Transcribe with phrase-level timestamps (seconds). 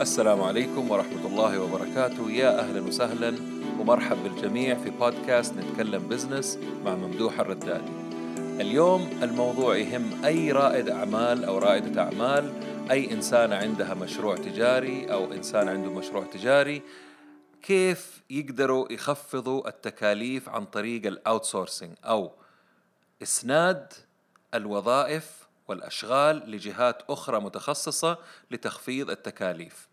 [0.00, 3.28] السلام عليكم ورحمة الله وبركاته يا أهلا وسهلا
[3.78, 7.92] ومرحب بالجميع في بودكاست نتكلم بزنس مع ممدوح الردادي
[8.60, 12.52] اليوم الموضوع يهم أي رائد أعمال أو رائدة أعمال
[12.90, 16.82] أي إنسانة عندها مشروع تجاري أو إنسان عنده مشروع تجاري
[17.62, 22.32] كيف يقدروا يخفضوا التكاليف عن طريق ال outsourcing أو
[23.22, 23.92] إسناد
[24.54, 28.18] الوظائف والأشغال لجهات أخرى متخصصة
[28.50, 29.89] لتخفيض التكاليف.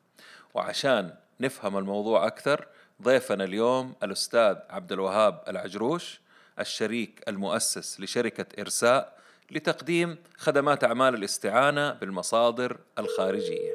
[0.57, 2.65] وعشان نفهم الموضوع أكثر
[3.02, 6.20] ضيفنا اليوم الأستاذ عبد الوهاب العجروش
[6.59, 9.17] الشريك المؤسس لشركة إرساء
[9.51, 13.73] لتقديم خدمات أعمال الاستعانة بالمصادر الخارجية.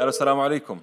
[0.00, 0.80] السلام عليكم.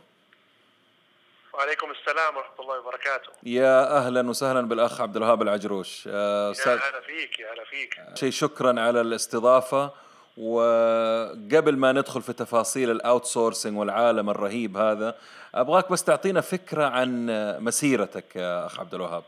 [1.54, 7.40] وعليكم السلام ورحمة الله وبركاته يا أهلا وسهلا بالأخ عبد الوهاب العجروش يا هلا فيك
[7.40, 10.05] يا هلا فيك شيء شكرا على الاستضافة
[10.38, 13.26] وقبل ما ندخل في تفاصيل الاوت
[13.66, 15.18] والعالم الرهيب هذا
[15.56, 17.26] أبغاك بس تعطينا فكرة عن
[17.60, 19.24] مسيرتك يا أخ عبد الوهاب.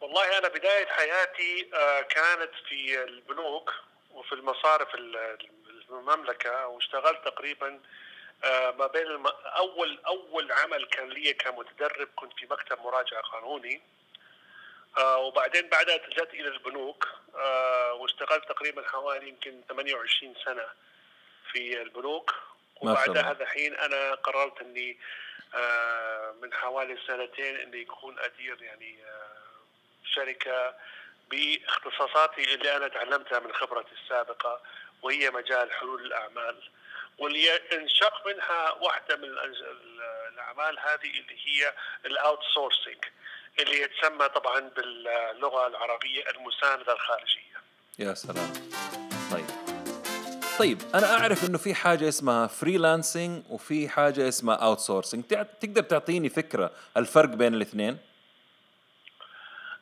[0.00, 3.74] والله أنا بداية حياتي آه، كانت في البنوك
[4.14, 4.88] وفي المصارف
[5.90, 7.80] المملكة واشتغلت تقريبا
[8.44, 9.26] آه، ما بين الم...
[9.56, 13.80] اول أول عمل كان لي كمتدرب كنت في مكتب مراجعة قانوني.
[14.98, 20.66] وبعدين بعدها اتجهت إلى البنوك آه واشتغلت تقريبا حوالي يمكن 28 سنة
[21.52, 22.34] في البنوك.
[22.80, 24.98] وبعدها دحين أنا قررت إني
[25.54, 29.36] آه من حوالي سنتين إني يكون أدير يعني آه
[30.14, 30.74] شركة
[31.30, 34.60] باختصاصاتي اللي أنا تعلمتها من خبرتي السابقة
[35.02, 36.70] وهي مجال حلول الأعمال.
[37.18, 39.24] واللي انشق منها واحدة من
[40.32, 41.74] الأعمال هذه اللي هي
[42.06, 43.04] ال outsourcing
[43.58, 47.60] اللي يتسمى طبعا باللغة العربية المساندة الخارجية.
[47.98, 48.52] يا سلام.
[49.32, 49.46] طيب.
[50.58, 55.24] طيب أنا أعرف إنه في حاجة اسمها freelancing وفي حاجة اسمها outsourcing،
[55.60, 57.98] تقدر تعطيني فكرة الفرق بين الاثنين؟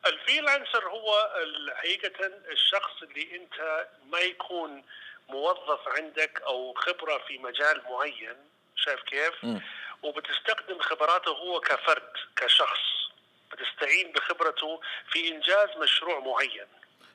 [0.07, 1.31] ال freelancer هو
[1.75, 4.85] حقيقة الشخص اللي أنت ما يكون
[5.29, 8.37] موظف عندك أو خبرة في مجال معين
[8.77, 9.59] شايف كيف؟ م.
[10.03, 13.08] وبتستخدم خبراته هو كفرد كشخص
[13.53, 14.81] بتستعين بخبرته
[15.13, 16.67] في إنجاز مشروع معين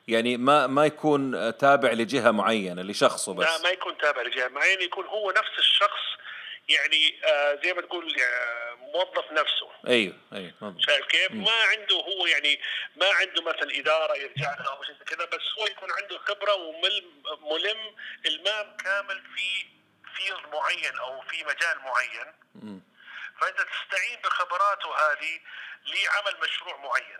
[0.07, 4.81] يعني ما ما يكون تابع لجهة معينة لشخصه بس لا ما يكون تابع لجهة معينة
[4.81, 6.01] يكون هو نفس الشخص
[6.69, 11.43] يعني آه زي ما تقول آه موظف نفسه أيوه أيوه شايف كيف؟ م.
[11.43, 12.59] ما عنده هو يعني
[12.95, 17.95] ما عنده مثلا إدارة يرجع لها أو شيء كذا بس هو يكون عنده خبرة وملم
[18.25, 19.65] إلمام كامل في
[20.15, 22.79] field معين أو في مجال معين م.
[23.41, 25.39] فانت تستعين بخبراته هذه
[25.85, 27.19] لعمل مشروع معين.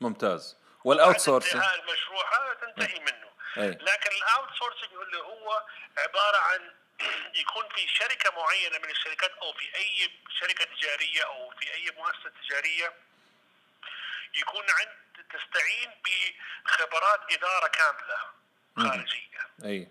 [0.00, 0.56] ممتاز.
[0.84, 3.30] وال outsourcing المشروع هذا تنتهي منه.
[3.56, 3.70] أي.
[3.70, 5.66] لكن ال outsourcing اللي هو
[5.98, 6.74] عبارة عن
[7.42, 12.32] يكون في شركة معينة من الشركات أو في أي شركة تجارية أو في أي مؤسسة
[12.42, 12.94] تجارية
[14.34, 15.90] يكون عند تستعين
[16.64, 18.18] بخبرات إدارة كاملة
[18.76, 19.40] خارجية.
[19.64, 19.88] أي.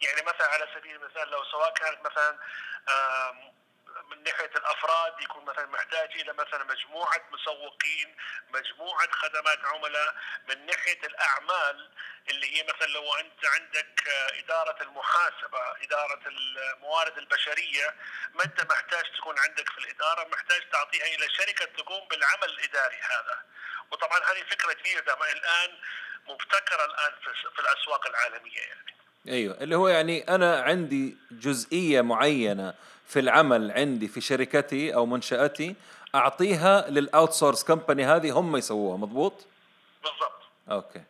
[0.00, 2.38] يعني مثلا على سبيل المثال لو سواء كانت مثلا
[4.10, 8.16] من ناحية الأفراد يكون مثلا محتاج إلى مثلا مجموعة مسوقين،
[8.48, 10.14] مجموعة خدمات عملاء،
[10.48, 11.90] من ناحية الأعمال
[12.30, 14.08] اللي هي مثلا لو أنت عندك
[14.38, 17.94] إدارة المحاسبة، إدارة الموارد البشرية،
[18.34, 23.42] ما أنت محتاج تكون عندك في الإدارة، محتاج تعطيها إلى شركة تقوم بالعمل الإداري هذا.
[23.90, 25.78] وطبعا هذه فكرة جديدة الآن
[26.28, 27.12] مبتكرة الآن
[27.54, 28.96] في الأسواق العالمية يعني.
[29.28, 32.74] أيوه اللي هو يعني أنا عندي جزئية معينة
[33.06, 35.74] في العمل عندي في شركتي أو منشأتي
[36.14, 39.46] أعطيها لل outsource company هذه هم يسووها مضبوط؟
[40.02, 40.42] بالضبط.
[40.70, 41.02] okay.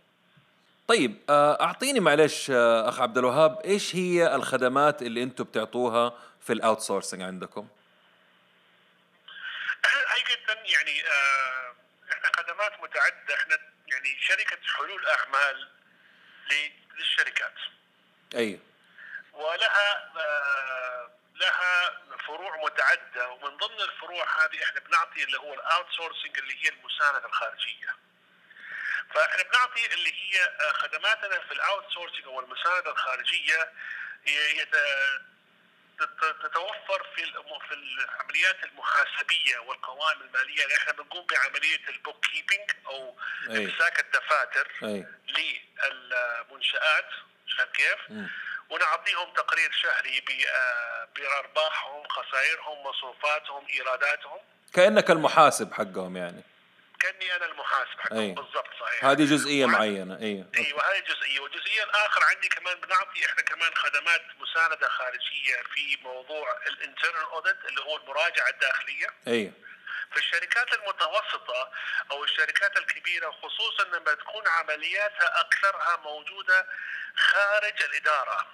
[0.89, 6.53] طيب آه، أعطيني معلش آه، أخ عبد الوهاب إيش هي الخدمات اللي أنتم بتعطوها في
[6.53, 7.69] ال outsourcing عندكم
[9.85, 11.75] حقيقه يعني آه،
[12.13, 13.35] إحنا خدمات متعددة.
[13.35, 13.59] إحنا
[13.89, 15.69] يعني شركة حلول أعمال
[16.99, 17.55] للشركات.
[18.35, 18.59] أيوه.
[19.33, 20.52] ولها لها
[22.33, 27.27] فروع متعددة ومن ضمن الفروع هذه إحنا بنعطي اللي هو ال outsourcing اللي هي المساندة
[27.27, 27.97] الخارجية.
[29.15, 33.73] فإحنا بنعطي اللي هي آه، خدماتنا في ال outsourcing أو المساندة الخارجية
[34.27, 34.67] هي
[36.43, 37.25] تتوفر في
[37.69, 44.69] في العمليات المحاسبية والقوائم المالية يعني إحنا بنقوم بعملية ال bookkeeping أو إمساك الدفاتر.
[45.29, 47.09] للمنشآت
[47.47, 47.99] شايف كيف؟
[48.73, 50.25] ونعطيهم تقرير شهري
[50.55, 54.39] آه، بأرباحهم خسائرهم مصروفاتهم إيراداتهم.
[54.75, 56.43] كأنك المحاسب حقهم يعني.
[57.01, 58.33] كأني أنا المحاسب حقهم أي.
[58.33, 59.05] بالضبط صحيح.
[59.05, 60.47] هذه جزئية وع- معينة أيوه.
[60.59, 61.41] أيوه هذه جزئية.
[61.41, 67.65] والجزئيه الآخر عندي كمان بنعطي إحنا كمان خدمات مساندة خارجية في موضوع ال internal audit
[67.69, 69.07] اللي هو المراجعة الداخلية.
[69.27, 69.53] أيوه.
[70.13, 71.71] في الشركات المتوسطة
[72.11, 76.67] أو الشركات الكبيرة خصوصا لما تكون عملياتها أكثرها موجودة
[77.17, 78.47] خارج الإدارة.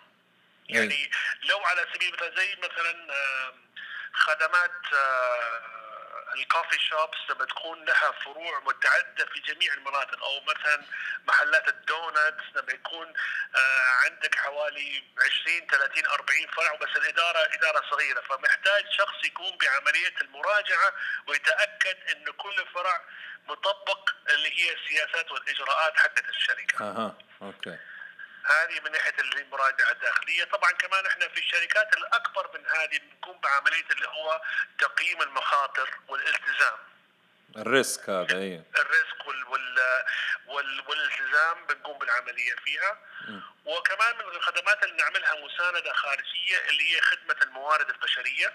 [0.68, 1.10] يعني
[1.42, 3.06] لو على سبيل المثال زي مثلا
[4.12, 4.72] خدمات
[6.34, 10.82] الكوفي شوبس لما تكون لها فروع متعددة في جميع المناطق أو مثلا
[11.28, 13.14] محلات الدونتس لما يكون
[13.56, 15.04] آه، عندك حوالي
[15.42, 18.20] 20 30 40 فرع بس الإدارة إدارة صغيرة.
[18.20, 20.92] فمحتاج شخص يقوم بعملية المراجعة
[21.26, 23.00] ويتأكد إن كل فرع
[23.48, 26.84] مطبق اللي هي السياسات والإجراءات حقت الشركة.
[26.84, 27.78] أها أوكي.
[28.50, 33.84] هذه من ناحية المراجعة الداخلية، طبعا كمان إحنا في الشركات الأكبر من هذه بنقوم بعملية
[33.90, 34.42] اللي هو
[34.78, 36.78] تقييم المخاطر والالتزام.
[37.56, 39.78] ال risk هذا أيوه ال risk وال وال
[40.46, 42.98] وال والالتزام بنقوم بالعملية فيها
[43.28, 43.40] م.
[43.64, 48.54] وكمان من الخدمات اللي نعملها مساندة خارجية اللي هي خدمة الموارد البشرية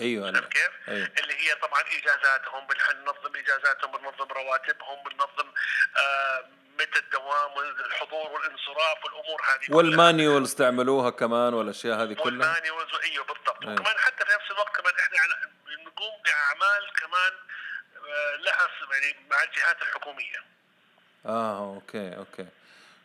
[0.00, 0.40] أيوه أنا.
[0.40, 5.52] كيف؟ أيوه اللي هي طبعا إجازاتهم بننظم إجازاتهم بننظم رواتبهم بننظم
[5.96, 6.48] آه
[6.80, 9.76] متى الدوام والحضور والانصراف والأمور هذه كلها.
[9.76, 13.72] وال manual استعملوها كمان والاشياء هذه كلها وال manuals إيوه بالضبط أيوة.
[13.74, 17.32] وكمان حتى في نفس الوقت كمان إحنا على- بنقوم بأعمال كمان
[17.96, 20.36] آه، لها يعني مع الجهات الحكومية
[21.26, 22.46] آه أوكي أوكي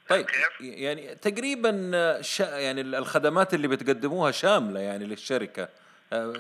[0.09, 0.27] طيب؟
[0.59, 1.91] يعني تقريبا
[2.21, 5.69] شا يعني الخدمات اللي بتقدموها شاملة يعني للشركة
[6.13, 6.33] آه،.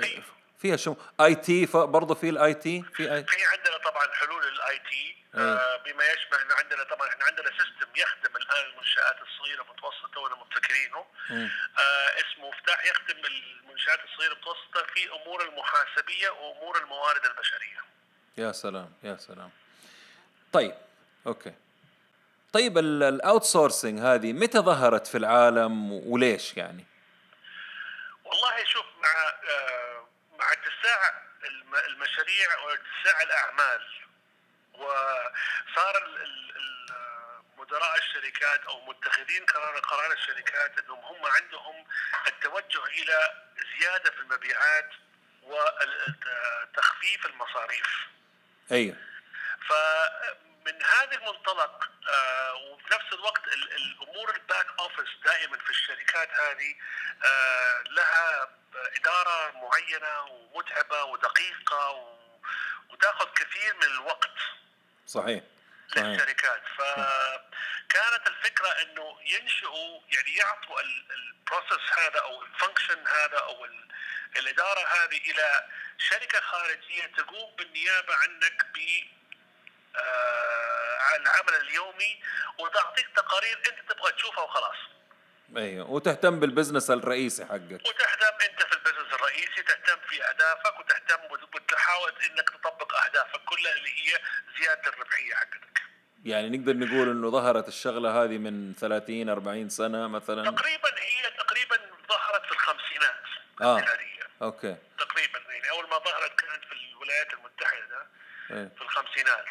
[0.63, 5.15] فيها شو IT برضه في ال IT في اي في عندنا طبعا حلول ال IT
[5.35, 5.77] أيوة.
[5.77, 11.05] بما يشمل إنه عندنا طبعا إحنا عندنا system يخدم الآن المنشآت الصغيرة المتوسطة تونا مبتكرينه
[11.29, 11.49] مم.
[11.79, 17.79] آه اسمه مفتاح يخدم المنشآت الصغيرة المتوسطة في أمور المحاسبية وأمور الموارد البشرية.
[18.37, 19.49] يا سلام يا سلام
[20.53, 20.73] طيب
[21.27, 21.53] أوكي
[22.53, 26.85] طيب ال outsourcing هذه متى ظهرت في العالم وليش يعني؟
[28.25, 29.09] والله شوف مع
[29.49, 29.82] آه،
[31.75, 33.87] المشاريع واتساع الأعمال
[34.73, 36.83] وصار ال- ال- ال-
[37.57, 41.87] مدراء الشركات أو متخذين قرار قرار الشركات إنهم هم عندهم
[42.27, 43.43] التوجه إلى
[43.79, 44.89] زيادة في المبيعات
[45.43, 47.87] وتخفيف المصاريف.
[48.71, 48.95] أيوه
[50.65, 56.29] فمن هذا المنطلق آه، وفي نفس الوقت ال- الأمور ال back office دائما في الشركات
[56.31, 56.75] هذه
[57.25, 58.49] آه، لها
[58.95, 62.39] إدارة معينة ومتعبة ودقيقة و-
[62.89, 64.37] وتأخذ كثير من الوقت
[65.07, 65.43] صحيح
[65.95, 66.61] للشركات.
[66.77, 73.87] فكانت الفكرة إنه ينشئوا يعني يعطوا ال- process هذا أو ال function هذا أو ال-
[74.37, 75.67] الإدارة هذه إلى
[75.97, 78.77] شركة خارجية تقوم بالنيابة عنك ب
[79.95, 82.21] آه، على العمل اليومي
[82.59, 84.75] وتعطيك تقارير انت تبغى تشوفها وخلاص.
[85.57, 85.89] أيوه.
[85.91, 87.81] وتهتم بال business الرئيسي حقك.
[87.85, 93.41] وتهتم انت في ال business الرئيسي تهتم في أهدافك وتهتم وت- وتحاول انك تطبق أهدافك
[93.45, 94.17] كلها اللي هي
[94.59, 95.81] زيادة الربحية حقتك.
[96.25, 101.75] يعني نقدر نقول إنه ظهرت الشغلة هذه من 30 40 سنة مثلا؟ تقريبا هي تقريبا
[102.09, 103.15] ظهرت في الخمسينات
[103.61, 103.77] آه.
[103.77, 104.75] الميلاديه أوكي.
[104.99, 108.07] تقريبا يعني أول ما ظهرت كانت في الولايات المتحدة
[108.51, 108.71] إيه.
[108.77, 109.45] في الخمسينات.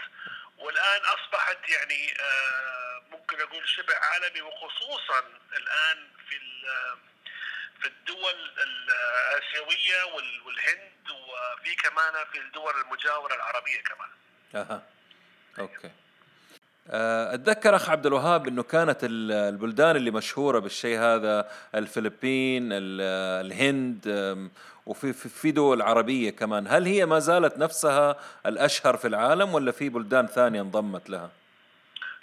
[0.82, 5.20] والان أصبحت يعني آه، ممكن أقول شبه عالمي وخصوصا
[5.56, 6.98] الآن في ال-
[7.80, 14.08] في الدول الآسيوية وال- والهند وفي كمان في الدول المجاورة العربية كمان.
[14.54, 14.82] أها.
[15.58, 15.90] أوكي.
[16.90, 23.46] آه، أتذكر أخ عبد الوهاب إنه كانت ال- البلدان اللي مشهورة بالشيء هذا الفلبين ال-
[23.46, 24.08] الهند
[24.86, 26.66] وفي في- دول عربية كمان.
[26.68, 31.30] هل هي ما زالت نفسها الأشهر في العالم ولا في بلدان ثانية انضمت لها؟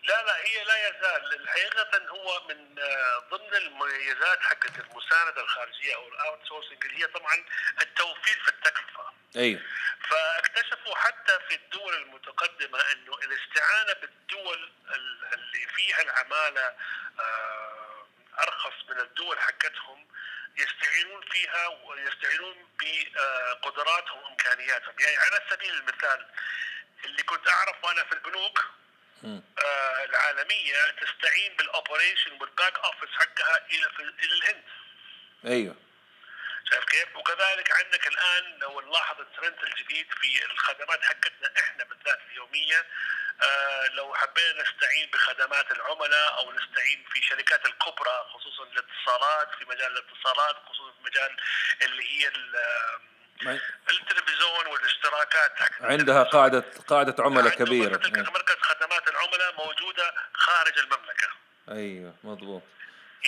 [0.03, 1.41] لا لا هي لا يزال.
[1.41, 7.35] الحقيقة هو من آه، ضمن المميزات حقت المساندة الخارجية أو ال outsourcing اللي هي طبعا
[7.81, 9.03] التوفير في التكلفة.
[9.35, 9.61] أيوه
[10.09, 16.73] فاكتشفوا حتى في الدول المتقدمة أنه الاستعانة بالدول ال- اللي فيها العمالة
[17.19, 18.05] آه،
[18.43, 20.05] أرخص من الدول حقتهم.
[20.57, 26.25] يستعينون فيها ويستعينون بقدراتهم وإمكانياتهم يعني على سبيل المثال
[27.05, 28.65] اللي كنت أعرف وأنا في البنوك.
[29.23, 34.63] آه، العالمية تستعين بال operation وال back office حقها إلى إلى الهند
[35.45, 35.75] أيوه
[36.69, 42.85] شايف كيف؟ وكذلك عندك الآن لو نلاحظ الترند الجديد في الخدمات حقتنا إحنا بالذات اليومية
[43.93, 50.55] لو حبينا نستعين بخدمات العملاء أو نستعين في شركات الكبرى خصوصا الاتصالات في مجال الاتصالات
[50.69, 51.37] خصوصا في مجال
[51.81, 52.99] اللي هي ال-
[53.91, 55.51] التلفزيون والاشتراكات.
[55.81, 57.97] عندها قاعدة قاعدة عملاء كبيرة.
[58.31, 61.27] مركز خدمات العملاء موجودة خارج المملكة.
[61.69, 62.63] أيوه مضبوط.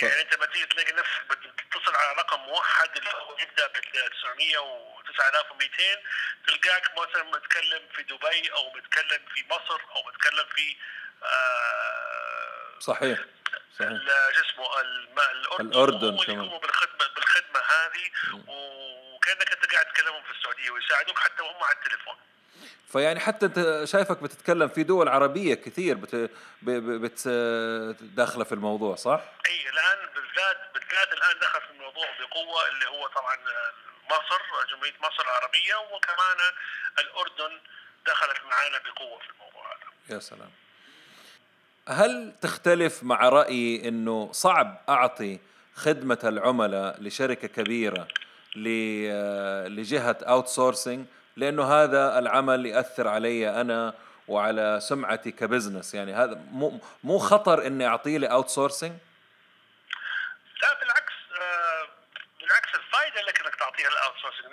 [0.02, 3.72] يعني انت ما تيجي تلاقي نفسك بتتصل على رقم موحد اللي هو يبدأ ب
[4.22, 6.02] 900 و 9200
[6.46, 10.76] تلقاك مثلا متكلم في دبي أو متكلم في مصر أو متكلم في
[11.22, 13.18] آه صحيح
[13.78, 13.90] صحيح.
[14.34, 15.66] شو اسمه الأردن.
[15.66, 18.10] الأردن يقوموا بالخدمه بالخدمة هذه
[18.48, 22.16] وكأنك أنت قاعد تكلمهم في السعودية ويساعدوك حتى وهم على التليفون.
[22.88, 26.30] فيعني حتى انت شايفك بتتكلم في دول عربية كثير بت...
[26.62, 27.28] بت...
[28.00, 33.06] داخلة في الموضوع صح؟ إي الآن بالذات بالذات الآن دخل في الموضوع بقوة اللي هو
[33.06, 33.36] طبعا
[34.04, 36.36] مصر جمهورية مصر العربيه وكمان
[36.98, 37.60] الأردن
[38.06, 40.14] دخلت معنا بقوة في الموضوع هذا.
[40.14, 40.50] يا سلام.
[41.88, 45.38] هل تختلف مع رايي إنه صعب أعطي
[45.74, 48.08] خدمة العملاء لشركة كبيرة
[49.68, 53.94] لجهة outsourcing لأنه هذا العمل يأثر علي أنا
[54.28, 55.94] وعلى سمعتي ك business.
[55.94, 58.92] يعني هذا مو مو خطر إني أعطيه لي اوت سورسنج
[60.62, 61.88] لا بالعكس آه
[62.40, 64.52] بالعكس الفائده لك إنك تعطيها ال outsourcing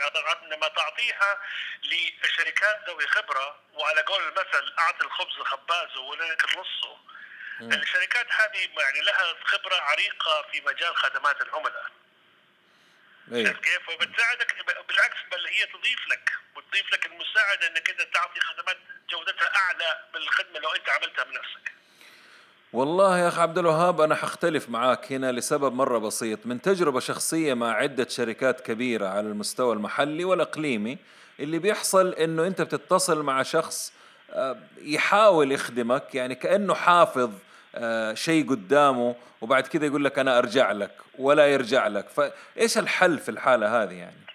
[0.52, 1.40] لما تعطيها
[1.84, 6.98] لشركات ذوي خبرة وعلى قول المثل أعطي الخبز لخبازه ولك نصه
[7.62, 11.86] الشركات هذه يعني لها خبرة عريقة في مجال خدمات العملاء.
[13.34, 13.44] أيه.
[13.44, 14.56] كيف وبتساعدك
[14.88, 18.78] بالعكس بل هي تضيف لك وتضيف لك المساعدة إنك أنت تعطي خدمات
[19.10, 21.72] جودتها أعلى من الخدمة لو أنت عملتها بنفسك
[22.74, 27.54] والله يا اخ عبد الوهاب أنا حختلف معاك هنا لسبب مرة بسيط من تجربة شخصية
[27.54, 30.98] مع عدة شركات كبيرة على المستوى المحلي والإقليمي
[31.40, 33.94] اللي بيحصل إنه أنت بتتصل مع شخص
[34.32, 37.32] آه، يحاول يخدمك يعني كأنه حافظ
[38.14, 43.30] شيء قدامه وبعد كده يقول لك أنا أرجع لك ولا يرجع لك فايش الحل في
[43.30, 44.26] الحالة هذه يعني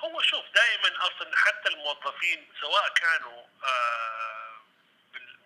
[0.00, 4.32] هو شوف دائما أصلا حتى الموظفين سواء كانوا آه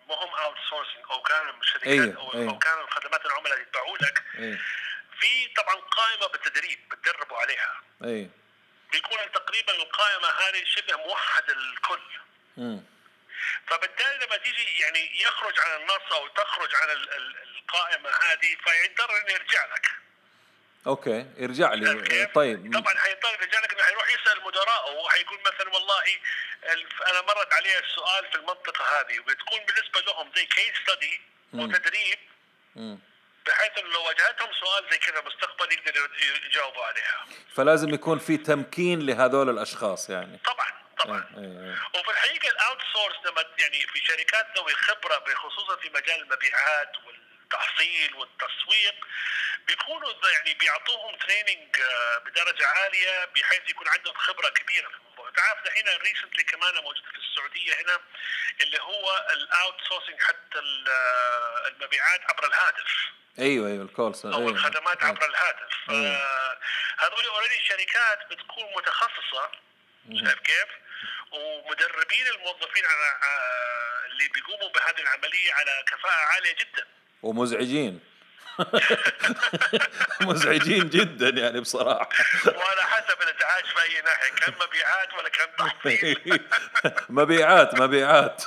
[0.09, 2.17] هم outsourcing أو كانوا الشركات أيه.
[2.17, 2.49] أو, أيه.
[2.49, 4.59] أو كانوا الخدمات العملاء اللي يدفعوا لك أيه.
[5.19, 8.29] في طبعا قائمة بالتدريب بتدربوا عليها اي
[8.91, 12.01] بيكون تقريبا القائمة هذه شبه موحده للكل
[12.57, 12.79] م.
[13.67, 19.65] فبالتالي لما تيجي يعني يخرج عن النص أو تخرج عن القائمة هذه فيضطر إنه يرجع
[19.65, 19.87] لك.
[20.87, 22.25] okay يرجع لي.
[22.25, 22.73] طيب.
[22.73, 26.03] طبعا حيضطر يرجع لك إنه حيروح يسأل مدراءه وحيقول مثلا والله
[27.09, 31.21] أنا مرت علي السؤال في المنطقة هذه وبتكون بالنسبة لهم زي case study
[31.53, 32.19] وتدريب
[33.45, 36.07] بحيث إنه لو واجهتهم سؤال زي كذا مستقبل يقدروا
[36.45, 37.25] يجاوبوا عليها.
[37.55, 40.39] فلازم يكون في تمكين لهذول الأشخاص يعني.
[40.45, 40.86] طبعا.
[40.99, 41.25] طبعا.
[41.95, 48.15] وفي الحقيقة ال outsource لما يعني في شركات ذوي خبرة بخصوصا في مجال المبيعات والتحصيل
[48.15, 48.95] والتسويق
[49.67, 55.63] بيكونوا يعني بيعطوهم training آه، بدرجة عالية بحيث يكون عندهم خبرة كبيرة في الموضوع تعرف
[55.65, 57.99] دحين recently كمان موجود في السعودية هنا
[58.61, 64.49] اللي هو ال outsourcing حتى آه، المبيعات عبر الهاتف أيوه أيوه ال call أو أيوة.
[64.49, 66.57] الخدمات عبر الهاتف أيوة.
[66.97, 69.51] هذول already شركات بتكون متخصصة
[70.13, 70.86] شايف كيف؟
[71.31, 73.07] ومدربين الموظفين على
[74.11, 76.85] اللي بيقوموا بهذه العملية على كفاءة عالية جدا.
[77.23, 77.99] ومزعجين.
[80.21, 82.09] مزعجين جدا يعني بصراحة.
[82.45, 86.39] وعلى حسب الازعاج في أي ناحية كان مبيعات ولا كان تحصيل.
[87.21, 88.43] مبيعات مبيعات.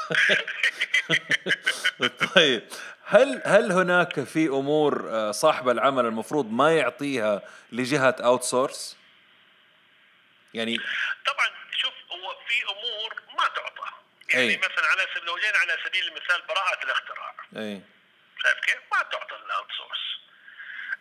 [2.34, 2.62] طيب.
[3.04, 8.96] هل هل هناك في أمور آه، صاحب العمل المفروض ما يعطيها لجهة outsource؟
[10.54, 10.76] يعني
[11.26, 11.59] طبعا
[12.30, 13.90] هو في أمور ما تعطى.
[14.28, 14.56] يعني أي.
[14.56, 17.34] مثلا على سبيل لو جينا على سبيل المثال براءة الاختراع.
[17.56, 17.82] أي.
[18.42, 20.00] شايف كيف؟ ما تعطى ال outsource.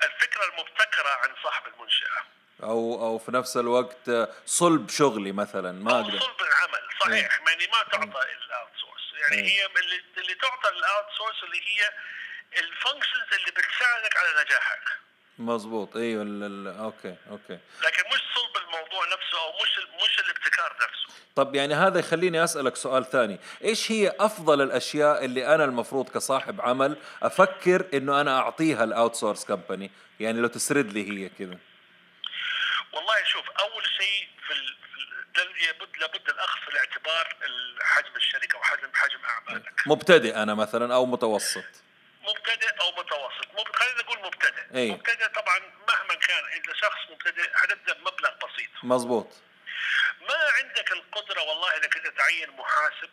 [0.03, 2.24] الفكرة المبتكرة عن صاحب المنشأة.
[2.63, 4.09] أو أو في نفس الوقت
[4.45, 6.19] صلب شغلي مثلا ما أو أقدر.
[6.19, 6.89] صلب العمل.
[7.00, 9.13] صحيح يعني ما تعطى ال outsource.
[9.21, 11.93] يعني هي اللي, اللي تعطى ال outsource اللي هي
[12.57, 14.81] ال functions اللي بتساعدك على نجاحك.
[15.38, 15.95] مظبوط.
[15.98, 16.24] أيوه
[16.79, 17.59] okay okay.
[17.81, 20.19] لكن مش صلب الموضوع نفسه أو مش مش
[20.59, 21.09] الابتكار نفسه.
[21.35, 23.39] طب يعني هذا يخليني أسألك سؤال ثاني.
[23.63, 29.45] إيش هي أفضل الأشياء اللي أنا المفروض كصاحب عمل أفكر إنه أنا أعطيها ال outsource
[29.45, 31.57] company يعني لو تسرد لي هي كذا.
[32.93, 34.75] والله شوف أول شيء في ال...
[35.35, 37.37] لابد لابد الأخذ في الاعتبار
[37.81, 39.73] حجم الشركة وحجم حجم أعمالك.
[39.85, 41.63] مبتدئ أنا مثلا أو متوسط.
[42.21, 43.47] مبتدئ أو متوسط.
[43.53, 43.75] مب...
[43.75, 44.75] خلينا نقول مبتدئ.
[44.75, 44.91] أي.
[44.91, 48.69] مبتدئ طبعا مهما كان انت شخص مبتدئ حتبدا بمبلغ بسيط.
[48.83, 49.27] مظبوط.
[50.21, 53.09] ما عندك القدرة والله انك انت تعين محاسب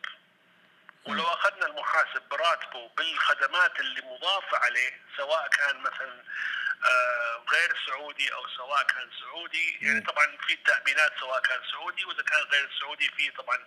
[1.05, 6.23] ولو أخذنا المحاسب براتبه بالخدمات اللي مضافه عليه سواء كان مثلا
[6.85, 12.23] آه، غير سعودي أو سواء كان سعودي يعني طبعا في التأمينات سواء كان سعودي وإذا
[12.23, 13.59] كان غير سعودي في طبعا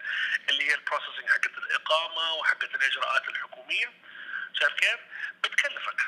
[0.50, 3.94] اللي هي ال processing حقت الإقامة وحقت الإجراءات الحكومية.
[4.54, 5.00] شايف كيف؟
[5.44, 6.02] بتكلفك.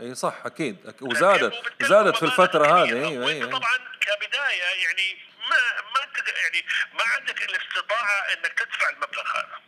[0.00, 0.94] أي صح أكيد.
[1.00, 3.08] وزادت زادت في الفترة هذه.
[3.08, 3.50] أيوه أيوه.
[3.50, 5.18] طبعا كبداية يعني
[5.50, 6.00] ما ما
[6.44, 9.58] يعني ما عندك الاستطاعة إنك تدفع المبلغ هذا.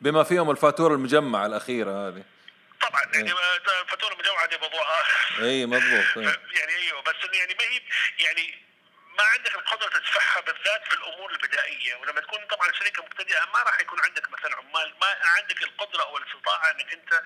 [0.00, 2.24] بما فيهم الفاتورة المجمعة الأخيرة هذه.
[2.80, 3.32] طبعا يعني
[3.82, 5.44] الفاتورة المجمعة دي موضوع آخر.
[5.44, 6.40] اي مضبوط إيه.
[6.58, 7.80] يعني أيوه بس يعني ما هي
[8.24, 8.66] يعني
[9.18, 11.94] ما عندك القدرة تدفعها بالذات في الأمور البدائية.
[11.96, 15.06] ولما تكون طبعا شركة مبتدئة ما راح يكون عندك مثلا عمال ما
[15.36, 17.22] عندك القدرة أو الاستطاعة إنك أنت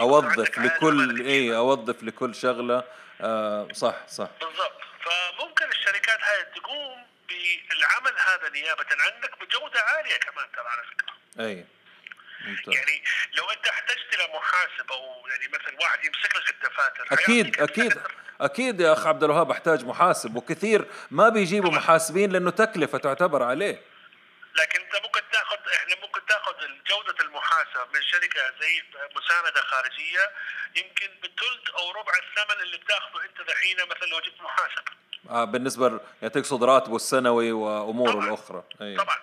[0.00, 2.84] أوظف لكل اي أوظف لكل شغلة.
[3.20, 4.28] آه صح صح.
[4.40, 4.80] بالضبط.
[5.04, 11.14] فممكن الشركات هاي تقوم بالعمل هذا نيابة عنك بجودة عالية كمان ترى على فكرة.
[11.44, 11.66] أي
[12.40, 12.74] ممتاز.
[12.74, 17.92] يعني لو أنت احتجت إلى محاسب أو يعني مثلا واحد يمسك لك الدفاتر أكيد أكيد
[17.92, 18.14] الدفاتر.
[18.40, 20.36] أكيد يا أخ عبد الوهاب أحتاج محاسب.
[20.36, 23.82] وكثير ما بيجيبوا محاسبين لأنه تكلفة تعتبر عليه.
[24.54, 26.54] لكن أنت ممكن تأخذ إحنا ممكن تأخذ
[26.86, 28.82] جودة المحاسبة من شركة زي
[29.16, 30.30] مساندة خارجية
[30.76, 34.84] يمكن بثلث أو ربع الثمن اللي بتأخذه أنت دحين مثلا لو جبت محاسب
[35.30, 38.24] آه بالنسبة يعني تقصد راتبه السنوي واموره طبعاً.
[38.28, 38.62] الأخرى.
[38.82, 38.96] أي.
[38.96, 39.16] طبعا.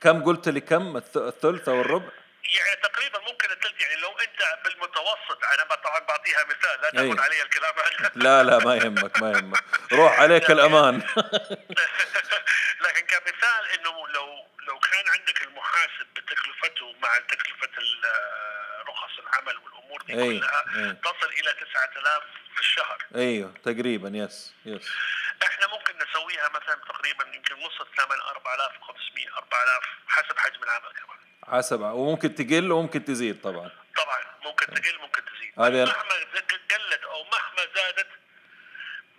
[0.00, 2.08] كم قلت لي كم؟ الث- الثلث أو الربع؟
[2.44, 3.80] يعني تقريبا ممكن الثلث.
[3.82, 6.90] يعني لو أنت بالمتوسط أنا طبعا بعطيها مثال لا.
[6.90, 7.72] تاخذ علي الكلام.
[8.00, 9.64] هذا لا لا ما يهمك ما يهمك.
[9.92, 10.94] روح عليك الأمان.
[12.84, 14.26] لكن كمثال إنه لو
[14.68, 17.68] لو كان عندك المحاسب بتكلفته مع تكلفة
[18.88, 20.92] رخص العمل والأمور دي أي، كلها أي.
[20.92, 22.22] تصل إلى 9000
[22.54, 23.04] في الشهر.
[23.14, 24.88] أيوه تقريبا يس يس
[26.32, 31.18] نسويها مثلا تقريبا يمكن نص الثمن 4500 4000 حسب حجم العمل كمان.
[31.58, 33.70] حسب وممكن تقل وممكن تزيد طبعا.
[33.96, 35.52] طبعا ممكن تقل ممكن تزيد.
[35.60, 38.06] هذه- مهما قلت أو مهما زادت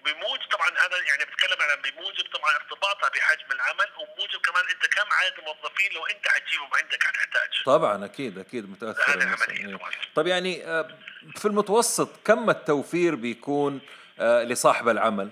[0.06, 5.08] بموجب طبعا هذا يعني بتكلم عن بموجب طبعا ارتباطها بحجم العمل وموجب كمان أنت كم
[5.14, 9.76] عدد الموظفين لو أنت حتجيبهم عندك حتحتاج طبعا أكيد أكيد متأثر هذه إيه.
[9.78, 9.92] طبعاً.
[10.16, 10.98] طب يعني آه،
[11.38, 13.82] في المتوسط كم التوفير بيكون
[14.20, 15.30] آه، لصاحب العمل؟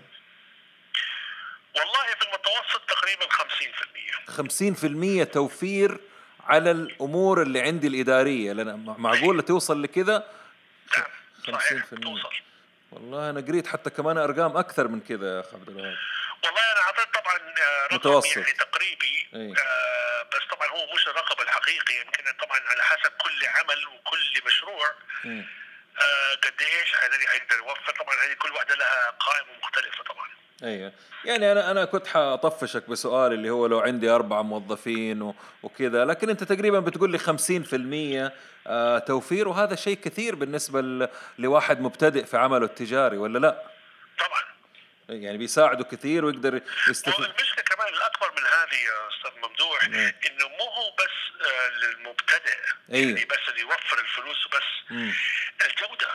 [1.76, 3.26] والله في المتوسط تقريبا
[5.26, 5.98] 50% 50% توفير
[6.44, 10.28] على الأمور اللي عندي الإدارية لأن معقوله توصل لكذا
[10.98, 11.06] نعم
[11.60, 11.90] صحيح 50%.
[11.90, 12.30] توصل
[12.92, 15.96] والله أنا قريت حتى كمان أرقام أكثر من كذا يا اخ عبد الوهاب
[16.44, 17.38] والله أنا أعطيت طبعا
[17.86, 18.38] رقم متوسط.
[18.38, 19.54] يعني تقريبي أي.
[19.64, 24.88] آه بس طبعا هو مش الرقم الحقيقي يمكن طبعا على حسب كل عمل وكل مشروع
[25.24, 25.46] مم.
[25.98, 30.28] آه قد إيش الذي حيقدر يوفر طبعا هذه كل واحدة لها قائمة مختلفة طبعا
[30.64, 30.94] أيوه
[31.26, 36.44] يعني أنا أنا كنت حطفشك بسؤال اللي هو لو عندي أربع موظفين وكذا لكن أنت
[36.44, 37.20] تقريبا بتقول لي
[38.28, 38.32] 50%
[38.68, 43.64] آه، توفير وهذا شيء كثير بالنسبة ل- لواحد مبتدئ في عمله التجاري ولا لا؟
[44.20, 44.42] طبعا
[45.10, 50.00] يعني بيساعده كثير ويقدر يستفيد والمشكلة كمان الأكبر من هذه يا أستاذ ممدوح نعم.
[50.30, 52.58] إنه مو هو بس آه للمبتدئ
[52.94, 53.10] أيوه.
[53.10, 55.14] يعني بس اللي يوفر الفلوس وبس مم.
[55.66, 56.10] الجودة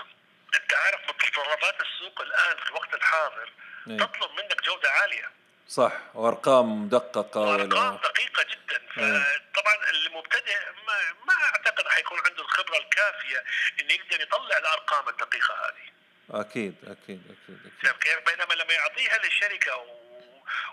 [0.55, 3.53] أنت عارف متطلبات السوق الآن في الوقت الحاضر
[3.87, 4.07] أيوه.
[4.07, 5.31] تطلب منك جودة عالية
[5.69, 9.23] صح وأرقام مدققه وأرقام ولا دقيقة جدا أيوه.
[9.23, 13.45] فطبعا المبتدئ ما, ما أعتقد حيكون عنده الخبرة الكافية
[13.81, 15.97] إنه يقدر يطلع الأرقام الدقيقة هذه
[16.31, 20.07] أكيد أكيد أكيد فاهم كيف؟ بينما لما يعطيها للشركه و...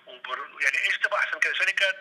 [0.08, 0.48] وبر...
[0.62, 1.96] يعني إيش تبغى أحسن كذا شركة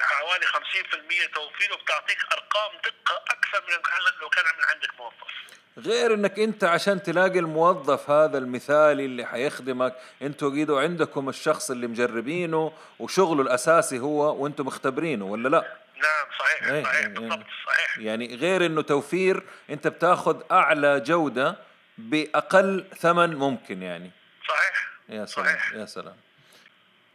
[0.00, 3.82] حوالي 50% توفير وبتعطيك أرقام دقة أكثر من
[4.20, 5.61] لو كان من عندك موظف.
[5.78, 11.86] غير إنك أنت عشان تلاقي الموظف هذا المثالي اللي حيخدمك أنتوا قيدوا عندكم الشخص اللي
[11.86, 15.60] مجربينه وشغله الأساسي هو وأنتم مختبرينه ولا لا؟
[15.96, 17.98] نعم صحيح إيه، صحيح إيه، بالضبط صحيح.
[17.98, 21.56] يعني غير إنه توفير أنت بتاخذ أعلى جودة
[21.98, 24.10] بأقل ثمن ممكن يعني.
[24.48, 25.72] صحيح يا سلام صحيح.
[25.74, 26.16] يا سلام.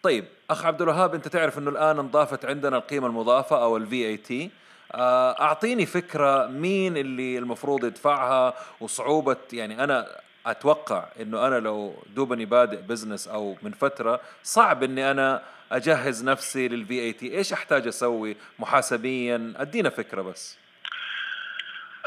[0.04, 4.52] طيب أخ عبد الوهاب أنت تعرف إنه الآن انضافت عندنا القيمة المضافة أو ال VAT
[4.95, 12.82] أعطيني فكرة مين اللي المفروض يدفعها وصعوبة يعني أنا أتوقع إنه أنا لو دوبني بادئ
[12.82, 19.54] business أو من فترة صعب إني أنا أجهز نفسي لل VAT إيش أحتاج أسوي محاسبيا؟
[19.58, 20.58] أدينا فكرة بس.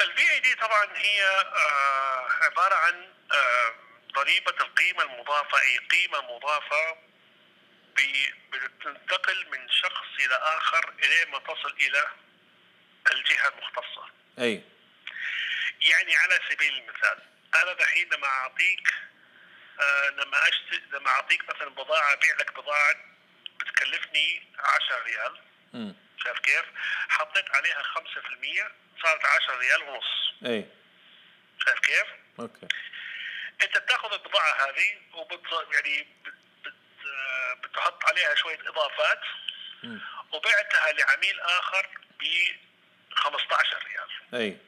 [0.00, 2.94] ال VAT طبعا هي آه عبارة عن
[3.32, 3.74] آه
[4.16, 6.96] ضريبة القيمة المضافة أي قيمة مضافة
[8.52, 12.06] بتنتقل من شخص إلى آخر إلى ما تصل إلى
[13.12, 14.06] الجهة المختصة.
[14.38, 14.62] أي
[15.80, 17.18] يعني على سبيل المثال
[17.62, 18.88] أنا دحين لما أعطيك
[19.80, 22.94] آه لما اشتري لما أعطيك مثلا بضاعة أبيع لك بضاعة
[23.60, 25.40] بتكلفني 10 ريال
[25.74, 26.64] امم شايف كيف؟
[27.08, 30.68] حطيت عليها 5% صارت 10 ريال ونص أي
[31.66, 32.06] شايف كيف؟
[32.40, 32.68] okay
[33.62, 35.42] أنت بتاخذ البضاعة هذه وبت
[35.74, 36.34] يعني بت
[36.64, 36.74] بت
[37.64, 39.20] بتحط عليها شوية إضافات.
[40.32, 41.86] وبعتها لعميل آخر
[42.20, 42.24] ب
[43.20, 44.08] 15 ريال.
[44.42, 44.58] أي.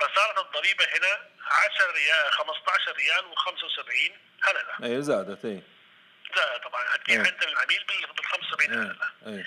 [0.00, 1.28] فصارت الضريبة هنا
[1.74, 4.12] 10 ريال 15 ريال و75
[4.48, 4.94] هللة.
[4.96, 5.62] أي زادت أي.
[6.36, 6.84] لا طبعا.
[6.94, 7.20] هتبيع.
[7.20, 9.10] انت للعميل بال 75 أي هللة.
[9.26, 9.44] أي.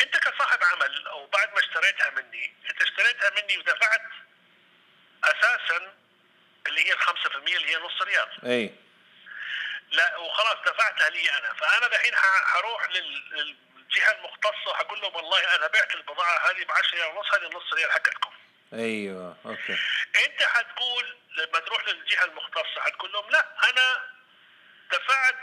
[0.00, 4.02] أنت كصاحب عمل أو بعد ما اشتريتها مني أنت اشتريتها مني ودفعت
[5.24, 5.92] أساسا
[6.66, 8.28] اللي هي ال 5% اللي هي نص ريال.
[8.46, 8.74] أي.
[9.90, 11.54] لا وخلاص دفعتها لي أنا.
[11.54, 12.14] فأنا دحين
[12.44, 13.56] حروح لل-
[13.92, 17.72] للجهه المختصة وحقول لهم والله أنا بعت البضاعة هذه ب 10 ريال ونص هذه النص
[17.74, 18.30] ريال حقتكم
[18.72, 19.78] أيوه okay.
[20.26, 24.02] أنت حتقول لما تروح للجهة المختصة حتقول لهم لا أنا
[24.92, 25.36] دفعت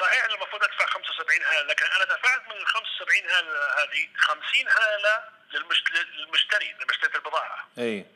[0.00, 4.68] صحيح أنا المفروض أدفع 75 هللة لكن أنا دفعت من ال 75 هللة هذه 50
[4.68, 5.84] هللة للمش...
[5.92, 7.68] للمشتري لما اشتريت البضاعة.
[7.78, 8.06] اي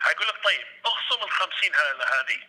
[0.00, 2.40] حيقول لك طيب اخصم ال 50 هللة هذه.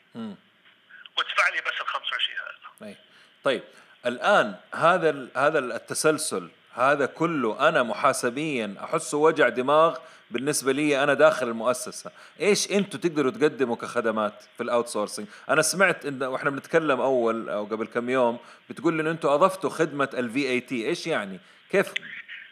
[1.18, 2.90] وادفع لي بس ال 25 هللة.
[2.90, 2.98] اي
[3.44, 3.64] طيب
[4.08, 9.98] الآن هذا هذا التسلسل هذا كله أنا محاسبيا احسه وجع دماغ
[10.32, 12.12] بالنسبة لي أنا داخل المؤسسة.
[12.40, 17.66] إيش أنتم تقدروا تقدموا كخدمات في ال outsourcing أنا سمعت إن وإحنا بنتكلم أول أو
[17.66, 18.40] قبل كم يوم
[18.70, 21.40] بتقول لي إن أنتم أضفتوا خدمة ال VAT إيش يعني؟
[21.72, 21.94] كيف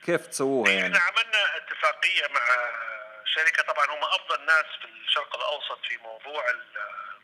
[0.05, 2.45] كيف تسووها يعني؟ إحنا عملنا اتفاقية مع
[3.25, 6.43] شركة طبعا هم أفضل ناس في الشرق الأوسط في موضوع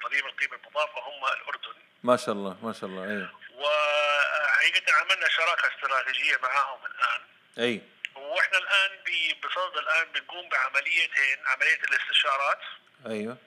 [0.04, 1.80] ضريبه القيمة المضافة هم الأردن.
[2.04, 3.28] ما شاء الله ما شاء الله اي
[3.62, 7.22] وحقيقه عملنا شراكه استراتيجية معاهم الآن.
[7.60, 7.82] أي.
[8.16, 12.60] وإحنا الآن ب- بصدد الآن بنقوم بعمليتين عملية الاستشارات.
[13.06, 13.38] أيوه.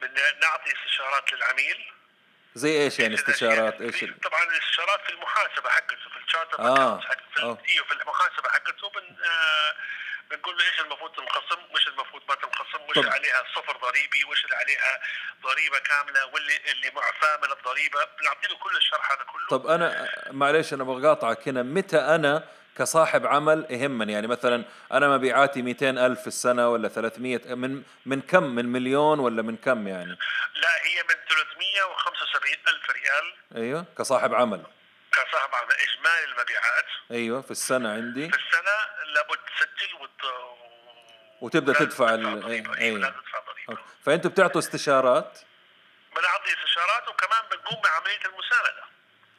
[0.00, 1.92] بن- نعطي استشارات للعميل.
[2.56, 7.00] زي إيش يعني استشارات؟ إيش في- ال- طبعا الاستشارات في المحاسبة حقته في الشارتر آه،
[7.34, 7.58] في, آه.
[7.68, 8.90] أيوه في المحاسبة حقته.
[8.90, 9.74] بن آه
[10.30, 13.12] بنقول له إيش المفروض تنخصم وايش المفروض ما تنخصم وايش طب.
[13.12, 15.00] عليها صفر ضريبي وايش اللي عليها
[15.42, 17.98] ضريبة كاملة واللي اللي معفاة من الضريبة.
[18.20, 19.48] بنعطي له كل الشرح هذا كله.
[19.58, 21.62] طب أنا معلش أنا بقاطعك هنا.
[21.62, 24.12] متى أنا كصاحب عمل يهمني.
[24.12, 29.18] يعني مثلا أنا مبيعاتي 200 ألف في السنة ولا 300 من من كم؟ من مليون
[29.18, 30.18] ولا من كم يعني؟
[30.54, 33.34] لا هي من 375 ألف ريال.
[33.64, 34.62] أيوه كصاحب عمل.
[35.12, 36.84] كصاحب عمل إجمالي المبيعات.
[37.10, 38.30] أيوه في السنة عندي.
[38.30, 38.76] في السنة
[39.14, 40.10] لابد تسجل وت...
[41.40, 42.78] وتبدأ لازم تدفع ال- ضريبة.
[42.78, 42.98] أيوه.
[42.98, 43.82] لازم تدفع ضريبة.
[44.04, 45.38] فأنتوا بتعطوا استشارات؟
[46.16, 48.82] بنعطي استشارات وكمان بنقوم بعملية المساندة.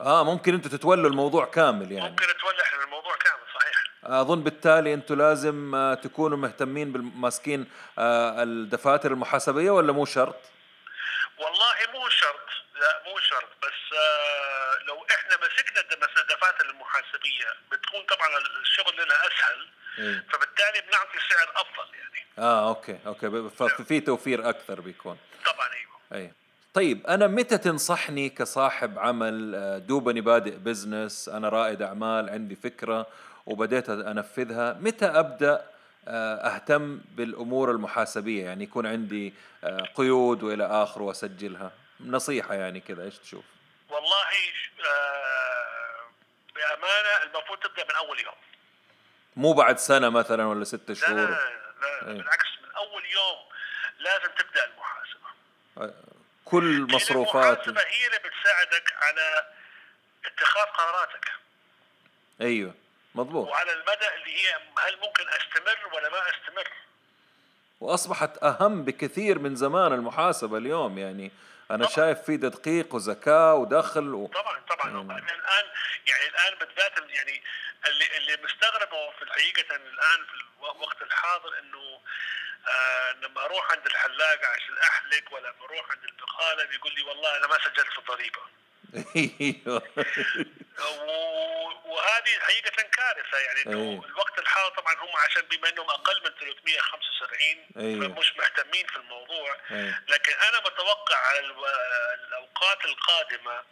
[0.02, 2.10] آه ممكن أنتوا تتولوا الموضوع كامل يعني.
[2.10, 3.84] ممكن تولى إحنا الموضوع كامل صحيح.
[4.04, 7.68] أظن بالتالي أنتوا لازم آه، تكونوا مهتمين بالماسكين
[8.00, 10.36] آه، الدفاتر المحاسبية ولا مو شرط؟
[11.38, 13.50] والله مو شرط لا مو شرط.
[13.64, 15.82] بس آه لو إحنا مسكنا
[16.22, 18.28] الدفاتر المحاسبية بتكون طبعا
[18.62, 19.68] الشغل لنا أسهل
[20.00, 20.26] إيه.
[20.34, 22.28] فبالتالي بنعطي سعر أفضل يعني.
[22.40, 23.50] آه أوكي أوكي.
[23.50, 25.18] ففي توفير أكثر بيكون.
[25.46, 25.98] طبعا أيوه.
[26.14, 26.34] اي
[26.78, 33.08] طيب أنا متى تنصحني كصاحب عمل آه، دوبني بادئ بزنس أنا رائد أعمال عندي فكرة
[33.46, 35.66] وبديت أنفذها متى أبدأ
[36.08, 41.72] آه، أهتم بالأمور المحاسبية؟ يعني يكون عندي آه، قيود وإلى اخره وأسجلها.
[42.00, 43.46] نصيحة يعني كذا إيش تشوف؟
[43.90, 44.26] والله
[46.56, 48.36] بأمانة المفروض تبدأ من أول يوم.
[49.36, 51.26] مو بعد سنة مثلا ولا ست لا لا شهور؟ لا,
[51.82, 52.18] لا إيه.
[52.18, 53.38] بالعكس من أول يوم
[54.00, 56.17] لازم تبدأ المحاسبة.
[56.50, 57.68] كل مصروفات.
[57.68, 59.48] المحاسبه هي اللي بتساعدك على
[60.26, 61.32] اتخاذ قراراتك.
[62.42, 62.74] أيوه
[63.16, 63.48] مضبوط.
[63.48, 66.72] وعلى المدى اللي هي هل ممكن أستمر ولا ما أستمر.
[67.80, 71.32] وأصبحت أهم بكثير من زمان المحاسبة اليوم يعني
[71.72, 71.96] أنا طبعاً.
[71.96, 74.28] شايف في تدقيق وزكاة ودخل و...
[74.28, 74.98] طبعا طبعا.
[74.98, 75.66] وبعدين الآن
[76.08, 77.44] يعني الآن بالذات ال- يعني
[77.88, 80.34] اللي اللي مستغربه في الحقيقة الآن في
[80.76, 82.00] الوقت الحاضر إنه
[82.68, 87.48] آه لما أروح عند الحلاق عشان أحلق ولا أروح عند البقاله بيقول لي والله أنا
[87.48, 88.42] ما سجلت في الضريبة
[91.86, 94.06] وهذه حقيقة كارثة يعني انه أيوه.
[94.06, 98.20] الوقت الحاضر طبعا هم عشان بما انهم أقل من 375 أيوه.
[98.20, 99.96] مش مهتمين في الموضوع أيوه.
[100.08, 103.64] لكن أنا بتوقع على الأوقات القادمة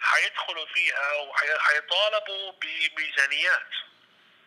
[0.00, 3.68] حيدخلوا فيها وحيطالبوا بميزانيات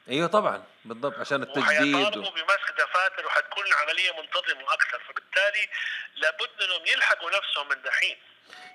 [0.10, 2.32] أيوه طبعا بالضبط عشان التجديد وحيطالبوا و...
[2.32, 5.70] بمسك دفاتر وحتكون العملية منتظمة أكثر فبالتالي
[6.16, 8.18] لابد إنهم يلحقوا نفسهم من دحين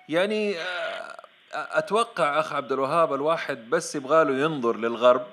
[0.09, 1.24] يعني آه،
[1.55, 5.27] أتوقع أخ عبد الوهاب الواحد بس يبغى له ينظر للغرب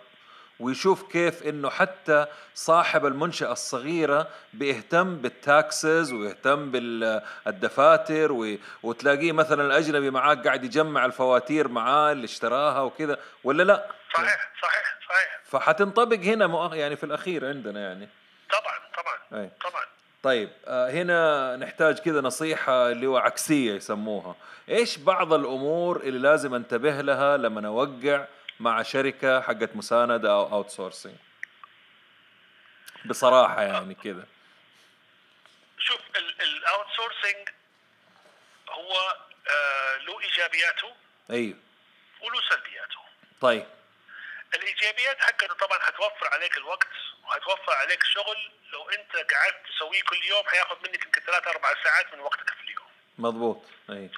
[0.60, 8.32] ويشوف كيف إنه حتى صاحب المنشأة الصغيرة بيهتم بالتاكسز ويهتم بالدفاتر.
[8.84, 14.98] وتلاقيه مثلا الأجنبي معاك قاعد يجمع الفواتير معاه اللي اشتراها وكذا ولا لا؟ صحيح صحيح
[15.10, 18.10] صحيح فحتنطبق هنا يعني في الأخير عندنا يعني
[18.52, 19.50] طبعا طبعا أي.
[19.70, 19.84] طبعا
[20.24, 24.36] طيب آه، هنا نحتاج كذا نصيحة اللي هو عكسية يسموها.
[24.70, 28.26] إيش بعض الأمور اللي لازم أنتبه لها لما اوقع
[28.60, 31.16] مع شركة حقت مساندة أو outsourcing
[33.06, 34.26] بصراحة يعني كذا.
[35.78, 36.00] شوف
[36.42, 37.50] ال outsourcing
[38.70, 38.92] هو
[39.50, 40.88] آه له إيجابياته
[41.32, 41.58] أيوه.
[42.22, 43.02] وله سلبياته.
[43.42, 43.66] طيب.
[44.54, 46.88] الإيجابيات حقته طبعا حتوفر عليك الوقت
[47.24, 48.52] وحتوفر عليك شغل.
[48.74, 52.62] لو أنت قعدت تسويه كل يوم حياخذ منك يمكن ثلاث أربع ساعات من وقتك في
[52.64, 52.88] اليوم.
[53.18, 53.64] مضبوط.
[53.90, 54.10] أي.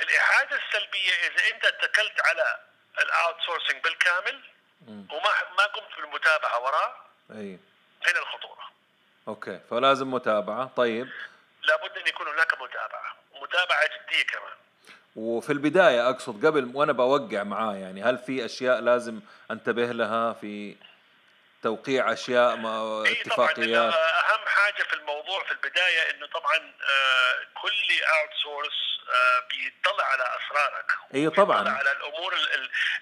[0.00, 2.60] الحاجة السلبية إذا أنت اتكلت على
[3.02, 4.44] ال outsourcing بالكامل
[4.88, 6.94] وما ما قمت بالمتابعة وراه
[7.30, 7.58] أي.
[8.06, 8.70] هنا الخطورة.
[9.28, 9.60] أوكي.
[9.70, 10.70] فلازم متابعة.
[10.76, 11.08] طيب.
[11.62, 14.56] لابد أن يكون هناك متابعة ومتابعه جدية كمان.
[15.18, 20.76] وفي البداية أقصد قبل وأنا بوقع معاه يعني هل في أشياء لازم أنتبه لها في
[21.62, 27.60] توقيع أشياء ما إيه اتفاقيات؟ طبعا أهم حاجة في الموضوع في البداية إنه طبعا آه،
[27.62, 27.88] كل
[28.42, 31.62] outsource آه، بيطلع على أسرارك أيوه طبعا.
[31.62, 32.34] بيطلع على الأمور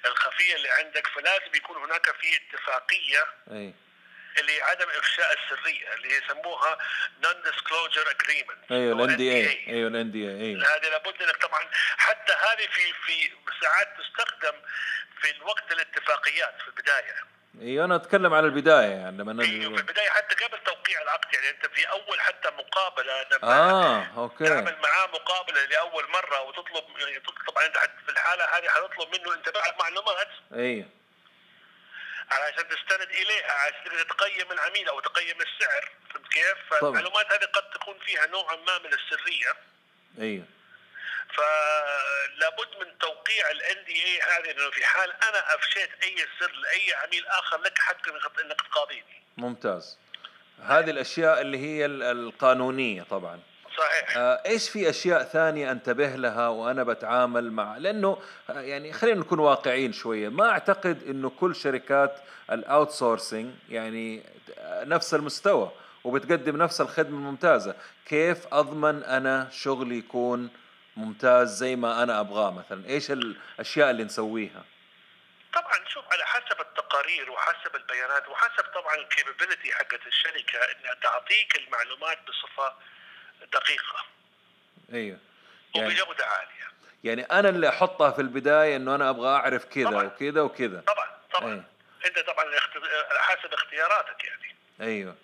[0.06, 3.24] الخفية اللي عندك فلازم يكون هناك في اتفاقية.
[3.50, 3.74] أي.
[4.38, 6.78] اللي عدم إفشاء السرية اللي يسموها
[7.24, 10.62] non-disclosure agreement أيوه ال NDA أيوه ال NDA أيوه.
[10.62, 11.60] هذه لابد إنك طبعا
[11.96, 13.30] حتى هذه في في
[13.62, 14.54] ساعات تستخدم
[15.20, 17.14] في الوقت الاتفاقيات في البداية.
[17.60, 21.50] أيوه أنا أتكلم على البداية يعني لما أيوه في البداية حتى قبل توقيع العقد يعني
[21.50, 24.44] أنت في أول حتى مقابلة لما آه أوكي.
[24.44, 29.48] تعمل معاه مقابلة لأول مرة وتطلب يعني طبعا أنت في الحالة هذه حتطلب منه أنت
[29.48, 30.28] بعد معلومات.
[30.54, 30.88] أيوه.
[32.30, 37.70] علشان تستند إليها عشان تقدر تقيم العميل أو تقيم السعر فهمت كيف؟ فالمعلومات هذه قد
[37.70, 39.52] تكون فيها نوعا ما من السرية
[40.18, 40.44] أيوه
[41.34, 46.94] فلابد من توقيع الان دي اي هذه انه في حال أنا أفشيت أي سر لأي
[46.94, 48.08] عميل آخر لك حق
[48.40, 49.22] إنك تقاضيني.
[49.36, 49.98] ممتاز.
[50.62, 53.40] هذه الأشياء اللي هي القانونية طبعا.
[53.78, 54.16] صحيح.
[54.16, 58.18] آه إيش في أشياء ثانية أنتبه لها وأنا بتعامل مع؟ لأنه
[58.50, 60.28] آه يعني خلينا نكون واقعيين شوية.
[60.28, 62.16] ما أعتقد إنه كل شركات
[62.52, 64.22] ال outsourcing يعني
[64.64, 65.72] نفس المستوى
[66.04, 67.74] وبتقدم نفس الخدمة الممتازة.
[68.06, 70.50] كيف أضمن أنا شغلي يكون
[70.96, 74.64] ممتاز زي ما أنا أبغاه مثلا؟ إيش الأشياء اللي نسويها؟
[75.54, 81.56] طبعا شوف على حسب التقارير وحسب البيانات وحسب طبعا ال capability حقت الشركة إنها تعطيك
[81.56, 82.72] المعلومات بصفة
[83.52, 84.04] دقيقة.
[84.92, 85.18] أيوه.
[85.74, 86.66] يعني وبجوده عاليه
[87.04, 90.80] يعني أنا اللي أحطها في البداية إنه أنا أبغى أعرف كذا وكذا وكذا.
[90.80, 91.52] طبعا طبعا.
[91.52, 91.64] أيوه.
[92.06, 92.44] أنت طبعا
[93.18, 94.56] حسب اختياراتك يعني.
[94.80, 95.16] أيوه.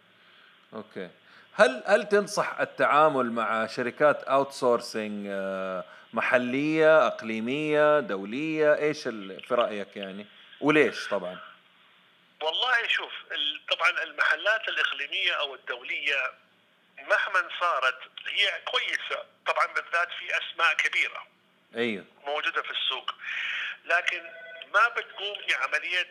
[0.75, 1.11] أوكي.
[1.55, 5.27] هل هل تنصح التعامل مع شركات outsourcing
[6.13, 10.27] محلية إقليمية دولية؟ إيش في رأيك يعني؟
[10.61, 11.39] وليش طبعا؟
[12.43, 13.13] والله شوف
[13.71, 16.33] طبعا المحلات الإقليمية أو الدولية
[17.09, 19.25] مهما صارت هي كويسة.
[19.47, 21.27] طبعا بالذات في أسماء كبيرة
[21.77, 22.05] أيوه.
[22.25, 23.15] موجودة في السوق.
[23.85, 24.23] لكن
[24.75, 26.11] ما بتقوم بعملية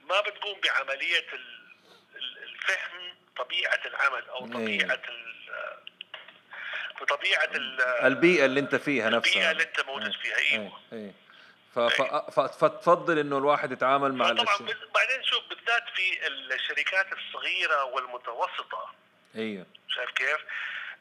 [0.00, 1.26] ما بتقوم بعملية
[2.42, 5.00] الفهم طبيعة العمل أو طبيعة أيوه.
[7.00, 7.50] بطبيعه
[8.06, 9.32] البيئة اللي أنت فيها نفسها.
[9.32, 10.36] البيئه اللي أنت موجود فيها.
[10.36, 11.14] أيوه, أيوه.
[12.32, 14.56] فتفضل إنه الواحد يتعامل مع طبعا
[14.94, 18.90] بعدين شوف بالذات في الشركات الصغيرة والمتوسطة
[19.36, 20.40] أيوه شايف كيف؟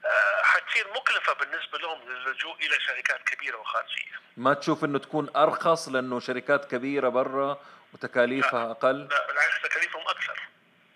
[0.06, 5.90] آه حتصير مكلفة بالنسبة لهم للجوء إلى شركات كبيرة وخارجية ما تشوف إنه تكون أرخص
[5.90, 7.60] لأنه شركات كبيرة برا
[7.94, 10.40] وتكاليفها لا أقل؟ لا بالعكس تكاليفهم أكثر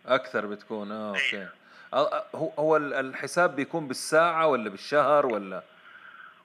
[0.05, 2.25] أكثر بتكون آه أوكي أيوه.
[2.35, 5.63] هو هو الحساب بيكون بالساعة ولا بالشهر ولا؟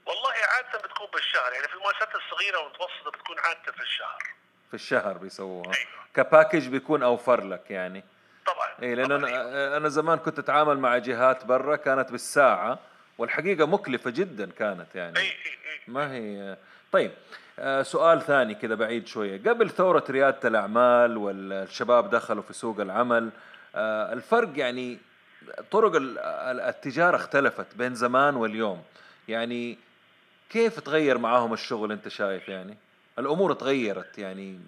[0.07, 4.23] والله عادة بتكون بالشهر يعني في المؤسسات الصغيرة والمتوسطة بتكون عادة في الشهر.
[4.69, 5.67] في الشهر بيسووها.
[5.67, 6.05] أيوة.
[6.15, 8.05] كباكج بيكون أوفر لك يعني.
[8.47, 9.19] طبعا اي لأن طبعاً.
[9.19, 12.79] أنا أنا زمان كنت أتعامل مع جهات برا كانت بالساعة
[13.19, 15.19] والحقيقة مكلفة جدا كانت يعني.
[15.19, 15.33] أي أي
[15.89, 16.57] ما هي
[16.93, 17.13] طيب
[17.59, 19.41] آه سؤال ثاني كذا بعيد شوية.
[19.49, 23.31] قبل ثورة ريادة الأعمال والشباب دخلوا في سوق العمل
[23.75, 24.99] آه الفرق يعني
[25.71, 28.85] طرق التجارة اختلفت بين زمان واليوم.
[29.29, 29.79] يعني
[30.51, 32.79] كيف تغير معاهم الشغل انت شايف يعني؟
[33.19, 34.61] الأمور تغيرت يعني.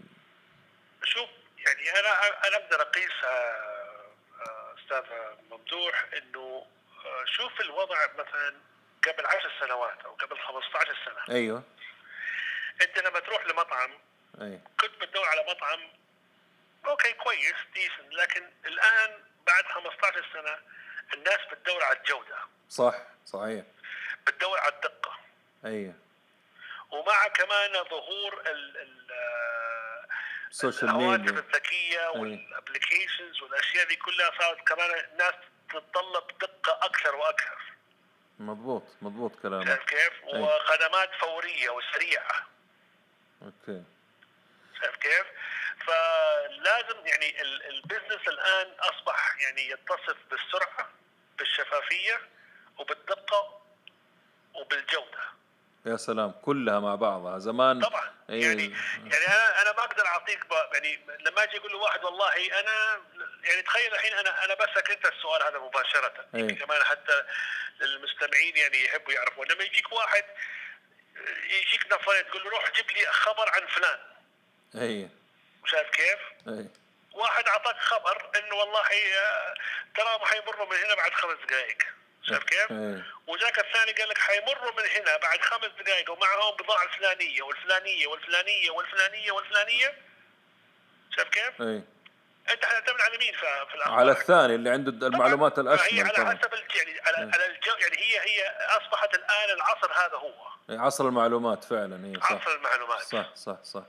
[1.05, 3.57] شوف يعني أنا أنا أقدر اقيسها
[4.79, 5.05] أستاذ
[5.51, 6.67] ممدوح إنه
[7.25, 8.55] شوف الوضع مثلا
[9.07, 11.37] قبل عشر سنوات أو قبل 15 سنة.
[11.37, 11.62] أيوه.
[12.83, 13.91] أنت لما تروح لمطعم
[14.41, 14.61] أيوة.
[14.81, 15.81] كنت بتدور على مطعم
[16.87, 19.11] أوكي كويس decent لكن الآن
[19.47, 20.59] بعد 15 سنة
[21.15, 22.37] الناس بتدور على الجودة.
[22.71, 22.95] صح
[23.27, 23.65] صحيح.
[24.27, 25.19] بتدور على الدقة.
[25.64, 25.95] أيوه
[26.90, 29.07] ومع كمان ظهور ال ال
[30.51, 35.35] ال social الهواتف ميديا الذكية وال applications والأشياء دي كلها صارت كمان الناس
[35.71, 37.59] تتطلب دقة أكثر وأكثر.
[38.38, 39.66] مضبوط مضبوط كلامك.
[39.66, 42.47] شايف كيف؟ وخدمات فورية وسريعة.
[43.42, 43.83] أوكي.
[44.83, 45.27] شايف كيف؟
[45.87, 50.88] فلازم يعني ال- ال business الآن أصبح يعني يتصف بالسرعة
[51.38, 52.21] بالشفافية
[52.79, 53.61] وبالدقة
[54.55, 55.25] وبالجودة.
[55.87, 57.38] يا سلام كلها مع بعضها.
[57.38, 58.11] زمان طبعا.
[58.31, 58.42] إيه.
[58.46, 58.62] يعني
[59.05, 63.01] يعني أنا أنا ما أقدر أعطيك ب- يعني لما أجي أقول لواحد والله أنا
[63.44, 66.12] يعني تخيل الحين أنا أنا بسألك أنت السؤال هذا مباشرة.
[66.35, 66.59] إيه.
[66.59, 67.22] كمان حتى
[67.81, 70.25] للمستمعين يعني يحبوا يعرفوا لما يجيك واحد
[71.44, 73.99] يجيك نفر تقول له روح جيب لي خبر عن فلان.
[74.75, 75.09] اي
[75.66, 76.18] شايف كيف؟
[76.49, 76.66] اي
[77.12, 78.81] واحد أعطاك خبر إنه والله
[79.18, 79.55] آه،
[79.96, 81.79] ترى حيمروا من هنا بعد خمس دقائق.
[82.29, 83.07] شايف كيف؟ إيه.
[83.27, 88.71] وجاك الثاني قال لك حيمروا من هنا بعد خمس دقائق ومعهم بضاعة الفلانية والفلانية والفلانية
[88.71, 89.95] والفلانية والفلانية
[91.17, 91.83] شايف كيف؟ اي
[92.51, 95.59] أنت حتعتمد على مين في الأخبار؟ على الثاني اللي عنده المعلومات.
[95.59, 99.93] الأشمل هي على طبعا حسب يعني على, على الجو يعني هي هي أصبحت الآن العصر
[99.93, 103.85] هذا هو إيه، عصر المعلومات فعلا اي صح عصر المعلومات صح صح صح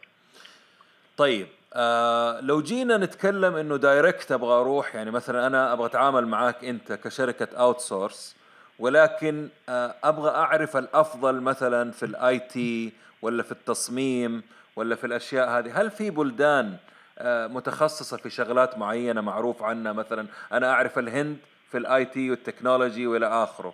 [1.18, 6.66] طيب آه لو جينا نتكلم إنه direct أبغى أروح يعني مثلا أنا أبغى أتعامل معاك
[6.66, 8.36] أنت كشركة outsource
[8.80, 14.44] ولكن آه أبغى أعرف الأفضل مثلا في ال IT ولا في التصميم
[14.76, 16.78] ولا في الأشياء هذه هل في بلدان
[17.20, 21.38] آه متخصصة في شغلات معينة معروف عنها؟ مثلا أنا أعرف الهند
[21.72, 23.74] في ال IT وال technology وإلى آخره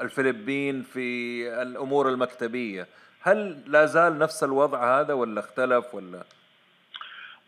[0.00, 2.86] الفلبين في الأمور المكتبية.
[3.28, 6.24] هل لا زال نفس الوضع هذا ولا اختلف ولا؟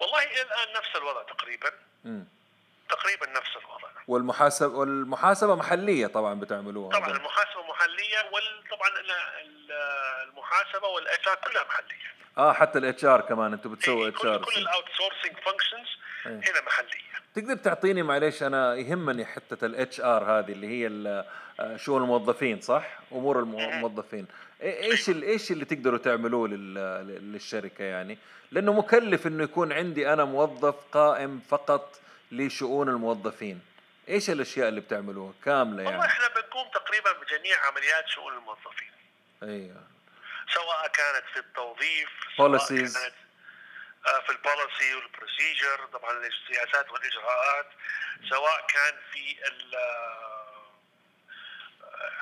[0.00, 1.70] والله الآن نفس الوضع تقريبا.
[2.04, 2.24] مم.
[2.88, 3.88] تقريبا نفس الوضع.
[4.08, 6.98] والمحاسبه والمحاسبة محلية طبعا بتعملوها.
[6.98, 8.88] طبعا المحاسبة محلية وطبعا
[10.28, 12.10] المحاسبة وال HR كلها محلية.
[12.38, 15.88] آه حتى ال HR كمان أنتم بتسووا إيه، H كل R كل ال outsourcing functions
[16.26, 16.52] إيه.
[16.52, 17.09] هنا محلية.
[17.34, 20.86] تقدر تعطيني معليش أنا يهمني حتة ال HR هذه اللي هي
[21.60, 24.26] آه، شؤون الموظفين صح؟ أمور الم- الموظفين
[24.62, 28.18] إيش إيش اللي تقدروا تعملوه لل- للشركة يعني؟
[28.52, 32.00] لأنه مكلف إنه يكون عندي أنا موظف قائم فقط
[32.32, 33.60] لشؤون الموظفين.
[34.08, 38.90] إيش الأشياء اللي بتعملوها كاملة والله يعني؟ إحنا بنقوم تقريبا بجميع عمليات شؤون الموظفين
[39.42, 39.82] أيوه
[40.54, 42.68] سواء كانت في التوظيف سواء.
[42.68, 43.14] كانت
[44.04, 47.66] في ال policy وال procedure طبعا السياسات والإجراءات
[48.30, 49.36] سواء كان في
[49.74, 50.70] آه،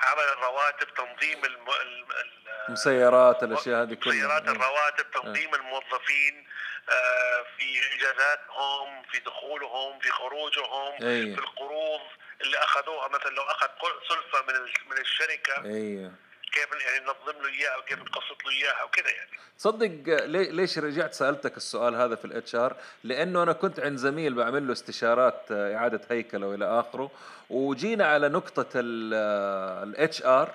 [0.03, 1.71] عمل الرواتب تنظيم الم...
[1.71, 4.51] ال- ال- مسيرات الأشياء هذه كلها مسيرات إيه.
[4.53, 6.47] الرواتب تنظيم الموظفين
[6.89, 11.35] آه، في اجازاتهم في دخولهم في خروجهم أي.
[11.35, 12.01] في القروض
[12.41, 13.69] اللي أخذوها مثلا لو أخذ
[14.09, 14.55] سلفة من
[14.91, 16.13] من الشركة أيوه
[16.53, 21.15] كيف يعني ننظم له إياها وكيف نقسط له إياها وكذا يعني تصدق لي- ليش رجعت
[21.15, 25.75] سألتك السؤال هذا في الاتش ار؟ لأنه أنا كنت عند زميل بعمل له استشارات آه،
[25.77, 27.11] إعادة هيكله والى آخره
[27.51, 30.55] وجينا على نقطة ال HR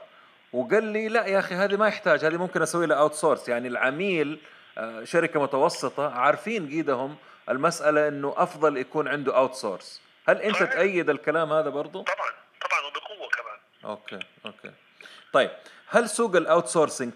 [0.53, 4.39] وقال لي لا يا أخي هذه ما يحتاج هذه ممكن أسوي لها outsource يعني العميل
[4.77, 7.17] آه، شركة متوسطة عارفين قيدهم
[7.49, 10.57] المسألة إنه أفضل يكون عنده outsource هل أنت.
[10.63, 12.29] تأيد الكلام هذا برضو؟ طبعا
[12.61, 13.59] طبعا وبقوة كمان
[13.91, 14.71] أوكي أوكي
[15.33, 15.51] طيب
[15.87, 16.67] هل سوق ال out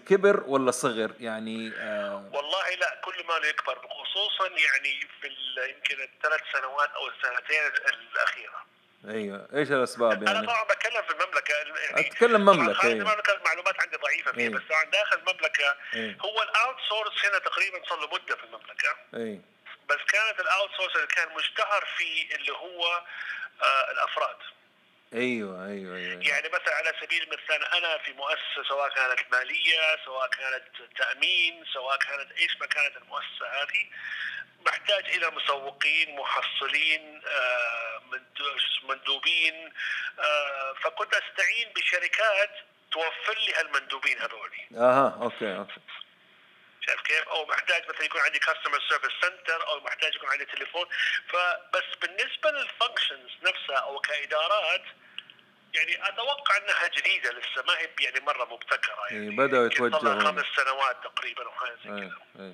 [0.08, 5.28] كبر ولا صغر؟ يعني آه والله لا كل ما يكبر خصوصا يعني في
[5.68, 8.68] يمكن الثلاث سنوات أو السنتين الأخيرة.
[9.08, 9.48] أيوه.
[9.54, 12.92] إيش الأسباب أنا يعني؟ طبعا بتكلم في المملكة يعني أتكلم مملكة أيوه.
[12.92, 14.48] المملكه المعلومات عندي ضعيفة فيها إيه.
[14.48, 16.18] بس طبعا داخل المملكة إيه.
[16.20, 18.96] هو ال outsource هنا تقريبا صار له مدة في المملكة.
[19.14, 19.40] اي
[19.88, 23.02] بس كانت ال outsource اللي كان مشتهر فيه اللي هو
[23.62, 24.36] آه الأفراد.
[25.14, 30.28] أيوه أيوه أيوه يعني مثلا على سبيل المثال أنا في مؤسسة سواء كانت مالية سواء
[30.30, 30.64] كانت
[30.96, 33.86] تأمين سواء كانت إيش ما كانت المؤسسة هذه
[34.66, 39.72] محتاج إلى مسوقين محصلين آه، مندو- مندوبين
[40.18, 42.50] آه، فكنت أستعين بشركات
[42.92, 44.66] توفر لي هالمندوبين هذولي.
[44.74, 45.80] أها أوكي أوكي.
[46.88, 50.86] شايف كيف؟ أو محتاج مثلا يكون عندي customer service center أو محتاج يكون عندي تليفون
[51.28, 54.82] فبس بالنسبة لل functions نفسها أو كإدارات
[55.74, 60.24] يعني أتوقع إنها جديدة لسه ما هي يعني مرة مبتكرة يعني إيه، صار لها يتوجهون.
[60.26, 62.52] خمس سنوات تقريبا أو حاجة زي اي كذا اي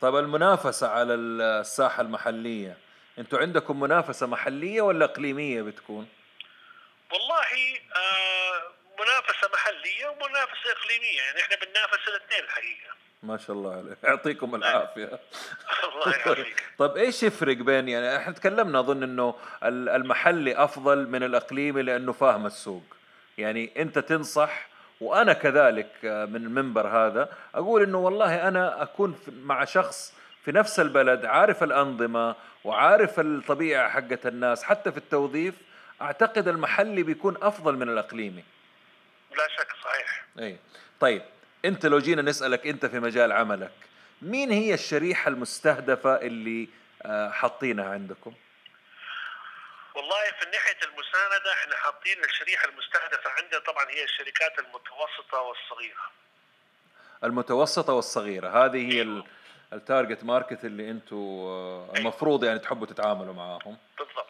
[0.00, 2.78] طيب المنافسة على الساحة المحلية
[3.18, 6.08] أنتوا عندكم منافسة محلية ولا إقليمية بتكون؟
[7.12, 8.72] والله آه
[9.04, 12.90] منافسة محلية ومنافسة إقليمية يعني إحنا بننافس الاثنين الحقيقة.
[13.22, 13.98] ما شاء الله عليك.
[14.04, 15.04] يعطيكم العافية.
[15.84, 16.64] الله يعافيك.
[16.78, 19.34] طيب إيش يفرق بين يعني إحنا تكلمنا أظن إنه
[19.64, 22.84] ال- المحلي أفضل من الإقليمي لأنه فاهم السوق.
[23.38, 24.66] يعني أنت تنصح
[25.00, 30.80] وأنا كذلك آه، من المنبر هذا أقول إنه والله أنا أكون مع شخص في نفس
[30.80, 32.34] البلد عارف الأنظمة
[32.64, 35.54] وعارف الطبيعة حقت الناس حتى في التوظيف
[36.02, 38.44] أعتقد المحلي بيكون أفضل من الإقليمي.
[39.36, 40.24] لا شك صحيح.
[40.38, 40.58] اي
[41.00, 41.22] طيب
[41.64, 43.72] أنت لو جينا نسألك أنت في مجال عملك
[44.22, 46.68] مين هي الشريحة المستهدفة اللي
[47.02, 48.34] آه، حاطينها عندكم؟
[49.94, 56.10] والله في ناحية المساندة إحنا حاطين الشريحة المستهدفة عندنا طبعا هي الشركات المتوسطة والصغيرة.
[57.24, 59.24] المتوسطة والصغيرة هذه هي ال-
[59.72, 61.16] ال target market اللي أنتم
[61.96, 63.76] المفروض يعني تحبوا تتعاملوا معاهم.
[63.98, 64.26] بالضبط.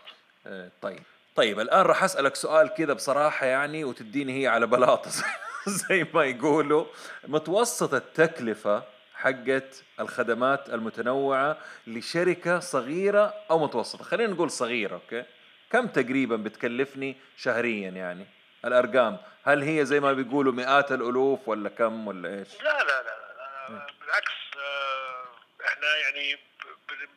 [0.46, 1.02] آه، طيب.
[1.40, 5.10] طيب الآن راح أسألك سؤال كذا بصراحة يعني وتديني هي على بلاطة
[5.88, 6.86] زي ما يقولوا.
[7.28, 8.82] متوسط التكلفة
[9.14, 15.24] حقت الخدمات المتنوعة لشركة صغيرة أو متوسطة؟ خلينا نقول صغيرة أوكي؟
[15.70, 18.26] كم تقريبا بتكلفني شهريا يعني؟
[18.64, 19.18] الأرقام.
[19.44, 23.72] هل هي زي ما بيقولوا مئات الألوف ولا كم ولا إيش؟ لا لا لا, لا,
[23.72, 25.24] لا بالعكس آه،
[25.66, 26.38] إحنا يعني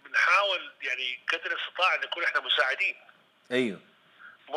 [0.05, 2.95] بنحاول يعني قدر الاستطاعه نكون إحنا مساعدين.
[3.51, 3.92] أيوه.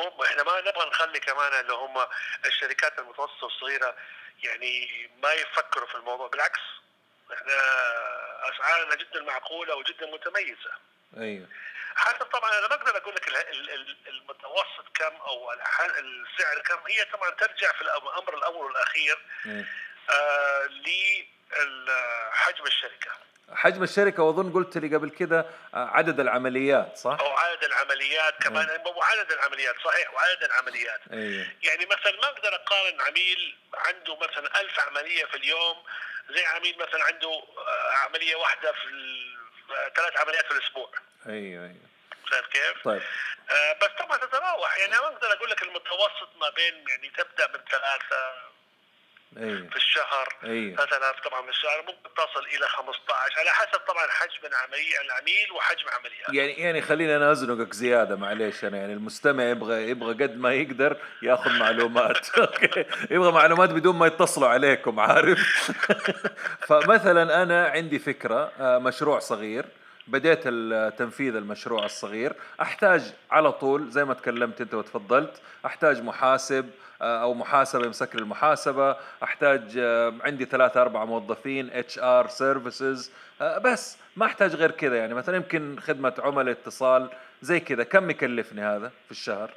[0.02, 2.06] مو إحنا ما نبغى نخلي كمان اللي هم
[2.46, 3.96] الشركات المتوسطة والصغيرة
[4.44, 6.28] يعني ما يفكروا في الموضوع.
[6.28, 6.60] بالعكس
[7.34, 7.54] إحنا
[8.54, 10.70] أسعارنا جدا معقولة وجدا متميزة.
[11.16, 11.48] أيوه.
[11.96, 16.78] حسب طبعا أنا ما أقدر أقول لك ال- ال- ال- المتوسط كم أو السعر كم.
[16.88, 19.64] هي طبعا ترجع في الأمر الأول والأخير إيه.
[20.10, 23.10] آه لحجم الشركة.
[23.54, 28.68] حجم الشركة وأظن قلت لي قبل كده آه، عدد العمليات صح؟ أو عدد العمليات كمان
[28.96, 31.00] وعدد العمليات صحيح وعدد العمليات.
[31.12, 35.76] أيوه يعني مثلا ما أقدر أقارن عميل عنده مثلا ألف عملية في اليوم
[36.30, 38.88] زي عميل مثلا عنده آه، عملية واحدة في
[39.70, 40.90] آه، ثلاث عمليات في الأسبوع.
[41.26, 41.86] أيوه أيوه.
[42.52, 43.02] كيف؟ طيب.
[43.50, 44.78] آه، بس طبعا تتراوح.
[44.78, 48.32] يعني ما أقدر أقول لك المتوسط ما بين يعني تبدأ من ثلاثة
[49.36, 50.28] أيوه في الشهر.
[50.44, 55.52] أيوه 3000 طبعا في الشهر ممكن تصل إلى 15 على حسب طبعا حجم العملية العميل
[55.52, 56.34] وحجم عملياته.
[56.34, 58.76] يعني يعني خلينا أنا أزنقك زيادة معليش أنا.
[58.76, 62.28] يعني المستمع يبغى يبغى قد ما يقدر يأخذ معلومات.
[62.38, 62.84] أوكي.
[63.10, 65.70] يبغى معلومات بدون ما يتصلوا عليكم عارف؟
[66.68, 69.64] فمثلا أنا عندي فكرة آه، مشروع صغير.
[70.06, 70.48] بديت
[70.98, 72.32] تنفيذ المشروع الصغير.
[72.62, 76.70] أحتاج على طول زي ما تكلمت أنت وتفضلت أحتاج محاسب
[77.02, 78.96] أو محاسبة يمسك لي المحاسبة.
[79.22, 84.96] أحتاج آه، عندي ثلاثة أربعة موظفين HR services بس ما أحتاج غير كذا.
[84.96, 87.10] يعني مثلا يمكن خدمة عملاء اتصال
[87.42, 87.84] زي كذا.
[87.84, 89.50] كم يكلفني هذا في الشهر؟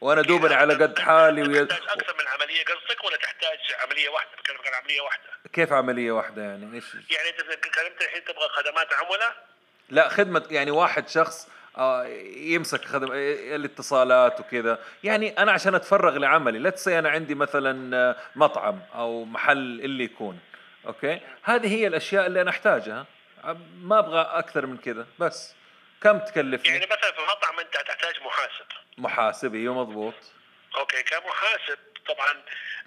[0.00, 1.64] وأنا دوبني على قد حالي وي...
[1.64, 5.22] تحتاج أكثر من عملية قصدك ولا تحتاج عملية واحدة؟ بكلمك عن عملية واحدة.
[5.52, 9.46] كيف عملية واحدة يعني؟ إيش؟ يعني أنت كلمت الحين تبغى خدمات عملاء؟
[9.90, 11.48] لا خدمة يعني واحد شخص
[11.78, 12.04] آه،
[12.36, 14.78] يمسك خدم الاتصالات وكذا.
[15.04, 20.04] يعني أنا عشان أتفرغ لعملي لا تسي أنا عندي مثلا آه، مطعم أو محل اللي
[20.04, 20.38] يكون
[20.86, 23.06] أوكي؟ هذه هي الأشياء اللي أنا أحتاجها.
[23.82, 25.54] ما أبغى أكثر من كذا بس.
[26.02, 28.64] كم تكلفني؟ يعني مثلا في مطعم أنت تحتاج محاسب.
[28.98, 30.14] محاسب أيوه مضبوط.
[30.78, 32.42] أوكي كمحاسب طبعا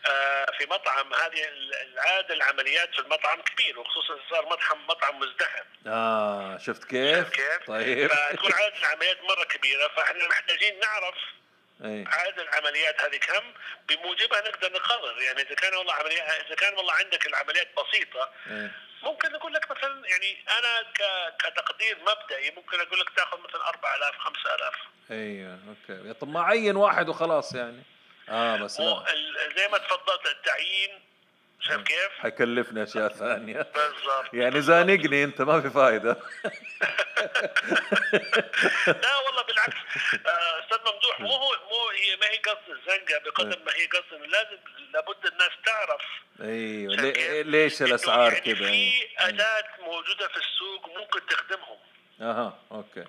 [0.05, 1.47] آه، في مطعم هذه
[1.93, 5.63] العادة العمليات في المطعم كبير وخصوصا صار مطعم مطعم مزدحم.
[5.87, 8.07] آه شفت كيف؟ كيف؟ طيب.
[8.07, 11.15] فتكون عدد العمليات مرة كبيرة فإحنا محتاجين نعرف
[11.85, 12.05] إي.
[12.07, 13.53] عدد العمليات هذه كم
[13.89, 15.21] بموجبها نقدر نقرر.
[15.21, 18.71] يعني إذا كان والله عمليات إذا كان والله عندك العمليات بسيطة إي.
[19.03, 20.91] ممكن نقول لك مثلا يعني أنا
[21.39, 24.73] كتقدير مبدئي ممكن أقول لك تأخذ مثلا 4000 5000
[25.11, 26.13] أيوه أوكي.
[26.13, 27.83] طب ما عين واحد وخلاص يعني.
[28.29, 29.05] آه بس لا
[29.57, 30.99] زي ما تفضلت التعيين
[31.59, 33.57] شايف كيف؟ حيكلفني أشياء ثانية.
[33.75, 34.33] بالضبط.
[34.33, 36.09] يعني زانقني أنت ما في فايدة.
[38.87, 39.75] لا والله بالعكس.
[40.27, 44.21] آه، أستاذ ممدوح مو هو مو هي ما هي قصد الزنقة بقدر ما هي قصد
[44.21, 44.57] لازم
[44.93, 46.01] لابد الناس تعرف.
[46.41, 51.77] أيوه؟ ليش الأسعار يعني كذا في أداة موجودة في السوق ممكن تخدمهم.
[52.21, 53.05] أها أوكي.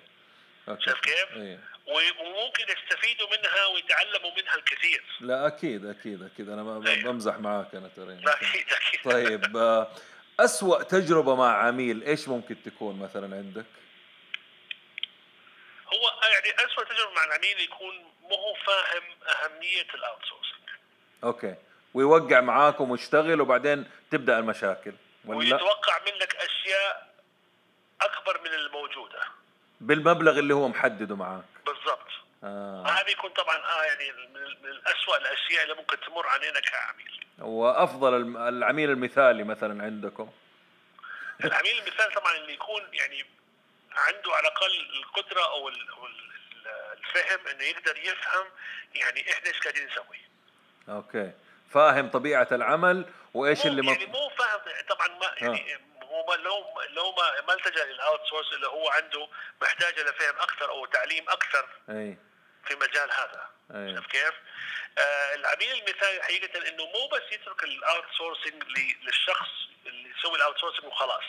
[0.69, 0.83] أوكي.
[0.85, 1.59] شايف كيف؟ أيوه.
[1.87, 5.03] وممكن يستفيدوا منها ويتعلموا منها الكثير.
[5.19, 6.49] لا أكيد أكيد أكيد.
[6.49, 7.11] أنا ب- أيوه.
[7.11, 8.13] بمزح معاك أنا ترى.
[8.27, 9.01] أكيد أكيد.
[9.11, 9.91] طيب آه،
[10.39, 13.65] أسوأ تجربة مع عميل إيش ممكن تكون مثلا عندك؟
[15.87, 19.03] هو يعني اسوء تجربة مع العميل يكون مو هو فاهم
[19.35, 20.69] أهمية ال outsourcing
[21.23, 21.55] أوكي.
[21.93, 24.93] ويوقع معاكم ويشتغل وبعدين تبدأ المشاكل
[25.25, 27.13] ولا؟ ويتوقع منك أشياء
[28.01, 29.19] أكبر من الموجودة.
[29.81, 31.43] بالمبلغ اللي هو محدده معاك.
[31.65, 32.07] بالضبط.
[32.43, 32.85] آه.
[32.87, 37.25] هذه يكون طبعا آه يعني من, من الاسوء الأشياء اللي ممكن تمر علينا كعميل.
[37.39, 40.31] وأفضل العميل المثالي مثلا عندكم.
[41.43, 43.25] العميل المثال طبعا اللي يكون يعني
[43.95, 48.45] عنده على الأقل القدرة أو الفهم إنه يقدر يفهم
[48.95, 50.19] يعني إحنا إيش قاعدين نسوي.
[50.89, 51.31] أوكي.
[51.69, 54.05] فاهم طبيعة العمل وإيش اللي يعني.
[54.05, 54.59] مو فاهم
[54.89, 55.96] طبعا ما يعني هو وما
[56.35, 59.27] لو لو ما ما التجأ لل outsource اللي هو عنده
[59.61, 62.17] محتاج إلى فهم أكثر أو تعليم أكثر أي.
[62.65, 63.49] في مجال هذا.
[63.95, 64.33] شوف كيف؟
[64.97, 68.63] آه العميل المثالي حقيقة إنه مو بس يترك ال outsourcing
[69.03, 69.49] للشخص
[69.85, 71.23] اللي يسوي ال outsourcing وخلاص.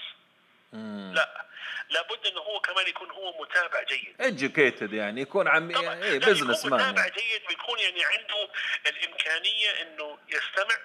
[0.72, 1.12] مم.
[1.14, 1.44] لا.
[1.90, 4.16] لابد إنه هو كمان يكون هو متابع جيد.
[4.22, 7.14] Educated يعني يكون عم لا، businessman متابع يعني.
[7.16, 8.48] جيد ويكون يعني عنده
[8.86, 10.78] الإمكانية إنه يستمع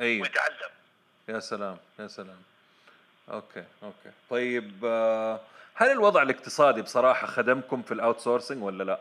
[0.00, 0.70] أيوه ويتعلم.
[1.28, 2.42] يا سلام يا سلام.
[3.30, 4.12] أوكي أوكي.
[4.30, 5.40] طيب آه،
[5.74, 9.00] هل الوضع الاقتصادي بصراحة خدمكم في ال outsourcing ولا لا؟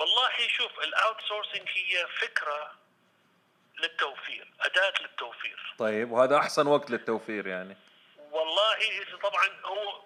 [0.00, 2.72] والله شوف ال outsourcing هي فكرة
[3.78, 5.74] للتوفير أداة للتوفير.
[5.78, 7.76] طيب وهذا أحسن وقت للتوفير يعني؟
[8.30, 8.76] والله
[9.22, 10.02] طبعا هو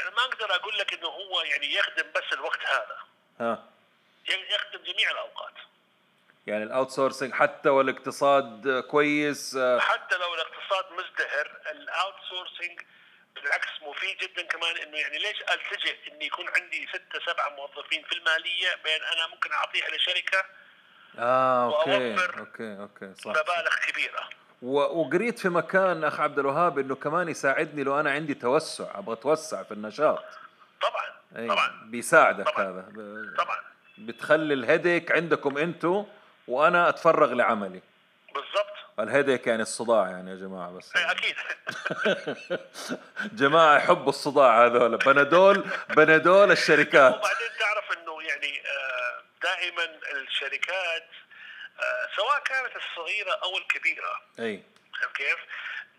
[0.00, 2.98] أنا ما أقدر أقول لك إنه هو يعني يخدم بس الوقت هذا.
[3.40, 3.64] ها.
[4.28, 5.54] يخدم جميع الأوقات.
[6.46, 12.80] يعني ال outsourcing حتى والاقتصاد كويس آه، حتى لو الاقتصاد مزدهر ال outsourcing
[13.34, 18.12] بالعكس مفيد جدا كمان إنه يعني ليش ألتجئ اني يكون عندي ستة سبعة موظفين في
[18.12, 20.44] المالية بين أنا ممكن أعطيها لشركة
[21.18, 24.28] آه أوكي أوكي أوكي صح مبالغ كبيرة.
[24.62, 29.62] وقريت في مكان أخ عبد الوهاب إنه كمان يساعدني لو أنا عندي توسع أبغى أتوسع
[29.62, 30.24] في النشاط.
[30.82, 32.64] طبعا أي طبعا بيساعدك طبعاً.
[32.66, 32.88] هذا.
[33.38, 33.58] طبعا.
[33.98, 36.04] بتخلي الهيديك عندكم أنتوا
[36.48, 37.82] وأنا أتفرغ لعملي.
[38.34, 38.76] بالضبط.
[39.00, 40.96] الهيديك يعني الصداع يعني يا جماعة بس.
[40.96, 41.36] إيه، أكيد.
[43.40, 44.96] جماعة يحبوا الصداع هذول.
[44.96, 47.14] بنادول بنادول الشركات.
[47.14, 51.08] وبعدين تعرف إنه يعني آه، دائما الشركات
[51.80, 54.20] آه، سواء كانت الصغيرة أو الكبيرة.
[54.38, 54.62] أي.
[55.14, 55.36] كيف؟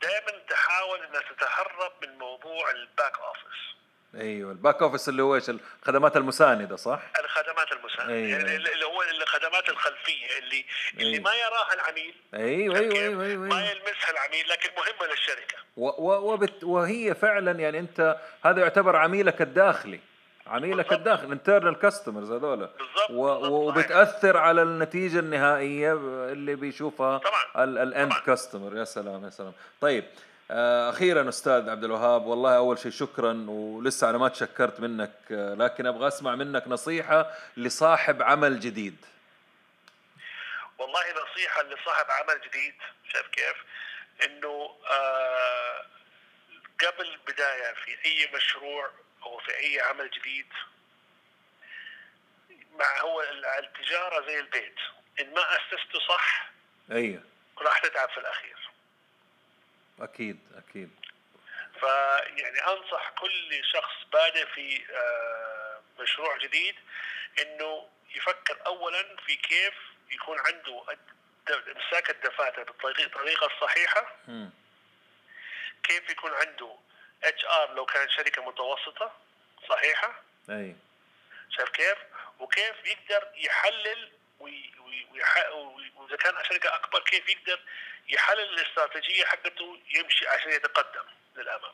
[0.01, 3.75] دائما تحاول إنها تتهرب من موضوع ال back office
[4.17, 8.27] أيوه ال back office اللي هو إيش الخدمات المساندة صح؟ الخدمات المساعده أيوة.
[8.29, 11.23] يعني اللي هو الخدمات الخلفية اللي اللي أيوة.
[11.23, 13.69] ما يراها العميل أيوه أيوه؟ أيوه, أيوة, ما.
[13.71, 19.41] يلمسها العميل لكن مهمة للشركة و و وبت وهي فعلا يعني أنت هذا يعتبر عميلك
[19.41, 19.99] الداخلي
[20.47, 20.93] عميلك.
[20.93, 22.69] الداخلي internal customers هذول
[23.09, 25.93] وبتأثر على النتيجة النهائية
[26.31, 27.21] اللي بيشوفها
[27.55, 28.13] الاند.
[28.25, 30.07] كاستمر يا سلام يا سلام طيب آه،
[30.51, 35.85] أخيرا أستاذ عبد الوهاب والله أول شيء شكرا ولسه أنا ما تشكرت منك آه، لكن
[35.85, 39.05] أبغى أسمع منك نصيحة لصاحب عمل جديد.
[40.77, 42.73] والله نصيحة لصاحب عمل جديد
[43.13, 43.55] شايف كيف؟
[44.25, 45.85] إنه آه
[46.85, 48.89] قبل البداية في أي مشروع
[49.23, 50.45] أو في أي عمل جديد
[52.79, 54.75] مع هو ال- التجارة زي البيت
[55.19, 56.49] إن ما اسسته صح
[56.91, 57.21] أيوه.
[57.61, 58.66] راح تتعب في الأخير.
[60.01, 60.89] أكيد أكيد.
[61.79, 66.75] فيعني أنصح كل شخص بادئ في آه، مشروع جديد
[67.41, 69.73] إنه يفكر اولا في كيف
[70.11, 70.83] يكون عنده
[71.49, 74.15] إمساك الدفاتر بالطريقة الصحيحة.
[74.27, 74.49] مم.
[75.83, 76.75] كيف يكون عنده
[77.23, 79.11] HR لو كانت شركة متوسطة
[79.69, 80.21] صحيحة.
[80.49, 80.75] أي.
[81.49, 81.97] شايف كيف؟
[82.39, 87.59] وكيف يقدر يحلل وي- وي- ويح- وي- وإذا كان شركة أكبر كيف يقدر
[88.09, 91.05] يحلل الاستراتيجية حقته يمشي عشان يتقدم
[91.37, 91.71] للأمام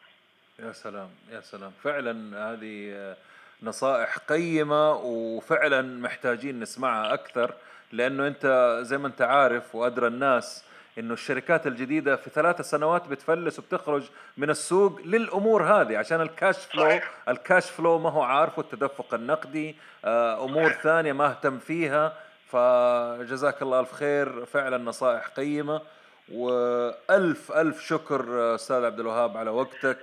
[0.59, 3.15] يا سلام يا سلام فعلا هذه
[3.63, 7.53] نصائح قيمة وفعلا محتاجين نسمعها أكثر
[7.91, 10.63] لأنه أنت زي ما أنت عارف وأدرى الناس
[10.97, 14.03] إنه الشركات الجديدة في ثلاثة سنوات بتفلس وبتخرج
[14.37, 17.11] من السوق للأمور هذه عشان ال cash flow صحيح.
[17.29, 20.81] ال cash flow ما هو عارفه التدفق النقدي آه، أمور صحيح.
[20.81, 22.22] ثانية ما اهتم فيها
[22.53, 24.45] فجزاك الله ألف خير.
[24.45, 25.81] فعلا نصائح قيمة.
[26.31, 29.99] وألف ألف شكر أستاذ عبد الوهاب على وقتك.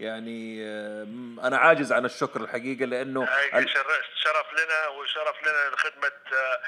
[0.00, 1.02] يعني آه،
[1.46, 6.60] أنا عاجز عن الشكر الحقيقة لأنه هاي ال- شر- شرف لنا وشرف لنا لخدمة آه،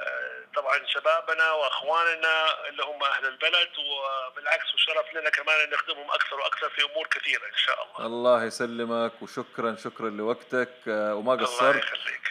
[0.00, 3.68] آه، طبعا شبابنا وأخواننا اللي هم أهل البلد.
[3.78, 8.06] وبالعكس وشرف لنا كمان إن نخدمهم أكثر وأكثر في أمور كثيرة إن شاء الله.
[8.06, 10.68] الله يسلمك وشكرا شكرا لوقتك.
[10.86, 11.84] وما قصرت.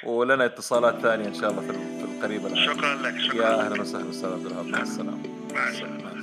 [0.04, 1.72] ولنا اتصالات ثانية إن شاء الله في
[2.24, 3.66] العاجل شكرا لك شكرا يا لك.
[3.66, 4.68] أهلا وسهلا أستاذ عبد الوهاب.
[4.68, 5.18] مع السلامة.
[5.54, 6.17] مع السلامة.